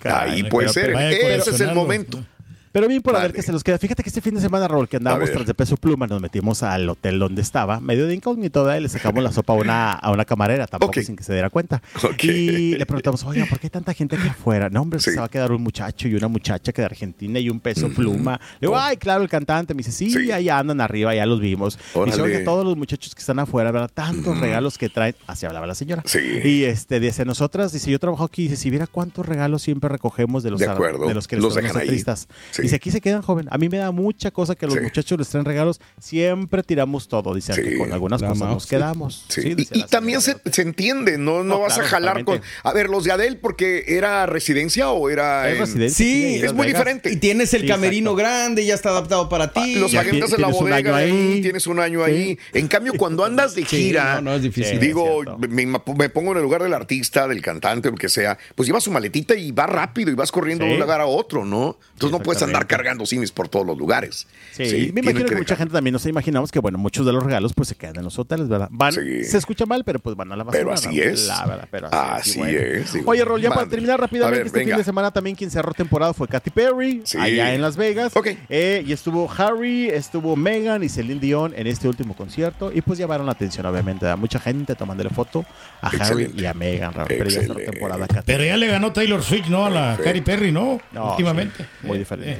Caray. 0.00 0.32
Ahí 0.32 0.42
puede 0.44 0.68
ser. 0.70 0.90
Ese 0.92 1.50
es 1.50 1.60
el 1.60 1.74
momento. 1.74 2.24
Pero 2.72 2.86
bien 2.86 3.02
por 3.02 3.14
ver 3.14 3.22
Dale. 3.22 3.34
que 3.34 3.42
se 3.42 3.52
los 3.52 3.64
queda. 3.64 3.78
Fíjate 3.78 4.02
que 4.02 4.08
este 4.08 4.20
fin 4.20 4.34
de 4.34 4.40
semana, 4.40 4.68
Raúl, 4.68 4.88
que 4.88 4.96
andábamos 4.98 5.30
tras 5.32 5.44
de 5.46 5.54
peso 5.54 5.76
pluma, 5.76 6.06
nos 6.06 6.20
metimos 6.20 6.62
al 6.62 6.88
hotel 6.88 7.18
donde 7.18 7.42
estaba, 7.42 7.80
medio 7.80 8.06
de 8.06 8.14
incógnito, 8.14 8.74
y 8.76 8.80
le 8.80 8.88
sacamos 8.88 9.22
la 9.24 9.32
sopa 9.32 9.54
a 9.54 9.56
una, 9.56 9.92
a 9.92 10.10
una 10.12 10.24
camarera, 10.24 10.66
tampoco 10.66 10.92
sin 11.02 11.16
que 11.16 11.24
se 11.24 11.32
diera 11.32 11.50
cuenta. 11.50 11.82
Y 12.22 12.76
le 12.76 12.86
preguntamos, 12.86 13.24
oiga, 13.24 13.46
¿por 13.46 13.58
qué 13.58 13.66
hay 13.66 13.70
tanta 13.70 13.92
gente 13.94 14.16
aquí 14.16 14.28
afuera? 14.28 14.68
No, 14.70 14.82
hombre, 14.82 15.00
se 15.00 15.16
va 15.16 15.24
a 15.24 15.28
quedar 15.28 15.50
un 15.52 15.62
muchacho 15.62 16.06
y 16.08 16.14
una 16.14 16.28
muchacha 16.28 16.72
que 16.72 16.82
de 16.82 16.86
Argentina 16.86 17.38
y 17.40 17.50
un 17.50 17.58
peso 17.60 17.88
pluma. 17.88 18.40
Le 18.60 18.68
digo, 18.68 18.78
ay, 18.78 18.96
claro, 18.96 19.22
el 19.22 19.28
cantante. 19.28 19.74
Me 19.74 19.78
dice, 19.82 19.92
sí, 19.92 20.30
ahí 20.30 20.48
andan 20.48 20.80
arriba, 20.80 21.14
ya 21.14 21.26
los 21.26 21.40
vimos. 21.40 21.76
Me 21.96 22.04
dice, 22.04 22.20
Órale. 22.20 22.34
oiga, 22.36 22.44
todos 22.44 22.64
los 22.64 22.76
muchachos 22.76 23.14
que 23.14 23.20
están 23.20 23.38
afuera, 23.40 23.72
¿verdad? 23.72 23.90
Tantos 23.92 24.38
regalos 24.38 24.78
que 24.78 24.88
traen. 24.88 25.14
Así 25.26 25.44
hablaba 25.44 25.66
la 25.66 25.74
señora. 25.74 26.02
Y 26.44 26.64
este, 26.64 27.00
dice, 27.00 27.24
nosotras, 27.24 27.72
dice, 27.72 27.90
yo 27.90 27.98
trabajo 27.98 28.22
aquí, 28.24 28.44
dice, 28.44 28.56
si 28.56 28.70
viera 28.70 28.86
cuántos 28.86 29.26
regalos 29.26 29.62
siempre 29.62 29.88
recogemos 29.88 30.42
de 30.42 30.50
los, 30.52 30.60
De 30.60 30.66
ar- 30.66 30.72
acuerdo. 30.74 31.06
de 31.08 31.14
los 31.14 31.26
que 31.26 31.36
les 31.36 31.42
Los 31.44 31.54
dejan 31.56 31.76
ahí. 31.76 31.88
artistas. 31.88 32.28
Sí. 32.60 32.64
Dice, 32.64 32.76
aquí 32.76 32.90
se 32.90 33.00
quedan, 33.00 33.22
joven. 33.22 33.48
A 33.50 33.58
mí 33.58 33.68
me 33.68 33.78
da 33.78 33.90
mucha 33.90 34.30
cosa 34.30 34.54
que 34.54 34.66
los 34.66 34.80
muchachos 34.80 35.18
les 35.18 35.28
traen 35.28 35.44
regalos. 35.44 35.80
Siempre 35.98 36.62
tiramos 36.62 37.08
todo. 37.08 37.34
Dice, 37.34 37.52
aunque 37.52 37.78
con 37.78 37.92
algunas 37.92 38.22
cosas 38.22 38.38
nos 38.48 38.66
quedamos. 38.66 39.24
Sí, 39.28 39.42
Sí, 39.42 39.48
y- 39.48 39.54
dice 39.54 39.78
y, 39.78 39.84
también 39.84 40.20
se, 40.20 40.36
se 40.52 40.62
entiende, 40.62 41.18
no, 41.18 41.38
no, 41.38 41.44
No, 41.44 41.60
vas 41.60 41.74
claro, 41.74 41.86
a 41.86 41.90
jalar 41.90 42.24
con. 42.24 42.40
A 42.62 42.72
ver, 42.72 42.88
los 42.88 43.04
de 43.04 43.12
Adele, 43.12 43.36
porque 43.36 43.84
era 43.88 44.26
residencia 44.26 44.90
o 44.90 45.08
era. 45.10 45.48
Es 45.48 45.54
en- 45.54 45.60
residencia, 45.60 45.96
Sí, 46.06 46.34
es 46.36 46.52
muy 46.52 46.66
Vegas. 46.66 46.80
diferente. 46.80 47.12
Y 47.12 47.16
tienes 47.16 47.54
el 47.54 47.62
Sí, 47.62 47.68
camerino 47.68 48.14
grande, 48.14 48.64
ya 48.66 48.74
está 48.74 48.90
adaptado 48.90 49.28
para 49.28 49.52
ti. 49.52 49.76
Los 49.76 49.90
ti- 49.92 49.96
en 49.96 50.20
la 50.40 50.48
bodega, 50.48 50.76
año 50.76 50.94
ahí. 50.94 51.40
tienes 51.42 51.66
un 51.66 51.78
año 51.80 52.02
ahí. 52.04 52.38
En 52.52 52.68
cambio, 52.68 52.92
cuando 52.96 53.24
andas 53.24 53.54
de 53.54 53.62
Sí, 53.64 53.76
gira, 53.76 54.16
no, 54.16 54.22
no, 54.30 54.34
es 54.36 54.42
difícil. 54.42 54.78
digo, 54.80 55.22
me, 55.48 55.66
me 55.66 56.08
pongo 56.10 56.32
en 56.32 56.38
el 56.38 56.42
lugar 56.42 56.62
del 56.62 56.74
artista, 56.74 57.26
del 57.28 57.40
cantante, 57.42 57.90
lo 57.90 57.96
que 57.96 58.08
sea, 58.08 58.36
pues 58.54 58.66
llevas 58.66 58.84
su 58.84 58.90
maletita 58.90 59.34
y 59.34 59.52
vas 59.52 59.68
rápido 59.68 60.10
y 60.10 60.14
vas 60.14 60.30
corriendo 60.32 60.64
de 60.64 60.74
un 60.74 60.80
lugar 60.80 61.00
a 61.00 61.06
otro, 61.06 61.44
¿no? 61.44 61.78
Entonces 61.92 62.10
no 62.18 62.22
puedes 62.22 62.42
andar 62.50 62.66
cargando 62.66 63.06
cines 63.06 63.32
por 63.32 63.48
todos 63.48 63.66
los 63.66 63.76
lugares. 63.78 64.26
Sí, 64.52 64.66
Sí, 64.70 64.90
me 64.92 65.00
imagino 65.00 65.24
que, 65.24 65.32
que 65.32 65.36
mucha 65.36 65.56
gente 65.56 65.72
también 65.72 65.92
nos 65.92 66.04
imaginamos 66.06 66.50
que, 66.52 66.58
bueno, 66.58 66.78
muchos 66.78 67.04
de 67.06 67.12
los 67.12 67.22
regalos 67.22 67.52
pues 67.54 67.68
se 67.68 67.74
quedan 67.74 67.96
en 67.96 68.04
los 68.04 68.18
hoteles, 68.18 68.48
¿verdad? 68.48 68.68
Van, 68.70 68.92
Sí. 68.92 69.24
se 69.24 69.38
escucha 69.38 69.66
mal, 69.66 69.84
pero 69.84 69.98
pues 69.98 70.16
van 70.16 70.30
a 70.32 70.36
la 70.36 70.44
basura. 70.44 70.60
Pero 70.64 70.72
así 70.74 71.00
es. 71.00 71.26
La 71.26 71.46
verdad, 71.46 71.68
pero 71.70 71.88
así, 71.92 72.30
Así 72.30 72.30
es, 72.30 72.36
y 72.36 72.38
bueno. 72.38 72.58
es, 72.58 72.92
digo, 72.92 73.10
Oye, 73.10 73.24
Rol, 73.24 73.40
ya 73.40 73.50
para 73.50 73.68
terminar 73.68 74.00
rápidamente, 74.00 74.38
ver, 74.38 74.46
este 74.46 74.58
venga. 74.58 74.70
fin 74.74 74.78
de 74.78 74.84
semana 74.84 75.10
también 75.10 75.36
quien 75.36 75.50
cerró 75.50 75.72
temporada 75.72 76.12
fue 76.12 76.28
Katy 76.28 76.50
Perry, 76.50 77.02
Sí. 77.04 77.18
allá 77.18 77.54
en 77.54 77.62
Las 77.62 77.76
Vegas. 77.76 78.12
Eh, 78.48 78.84
y 78.86 78.92
estuvo 78.92 79.30
Harry, 79.36 79.88
estuvo 79.88 80.36
Megan 80.36 80.82
y 80.82 80.88
Celine 80.88 81.20
Dion 81.20 81.52
en 81.56 81.66
este 81.66 81.88
último 81.88 82.14
concierto. 82.14 82.70
Y 82.74 82.80
pues 82.82 82.98
llamaron 82.98 83.26
la 83.26 83.32
atención, 83.32 83.64
obviamente, 83.66 84.08
a 84.08 84.16
mucha 84.16 84.38
gente 84.40 84.74
tomándole 84.74 85.10
foto 85.10 85.44
a 85.80 85.88
Harry 85.88 85.96
Excelente. 86.24 86.42
y 86.42 86.46
a 86.46 86.54
Megan, 86.54 86.92
Raúl. 86.94 87.08
Pero 87.08 87.28
ya 87.30 87.40
cerró 87.40 87.54
temporada 87.56 88.06
Katy 88.06 88.22
Pero 88.26 88.44
ya 88.44 88.56
le 88.56 88.66
ganó 88.66 88.92
Taylor 88.92 89.22
Swift, 89.22 89.48
¿no? 89.48 89.66
A 89.66 89.70
la 89.70 89.96
Sí. 89.96 90.02
Katy 90.02 90.20
Perry, 90.20 90.52
¿no? 90.52 90.80
No, 90.92 91.10
Últimamente. 91.10 91.64
sí, 91.80 91.86
muy 91.86 91.98
diferente. 91.98 92.39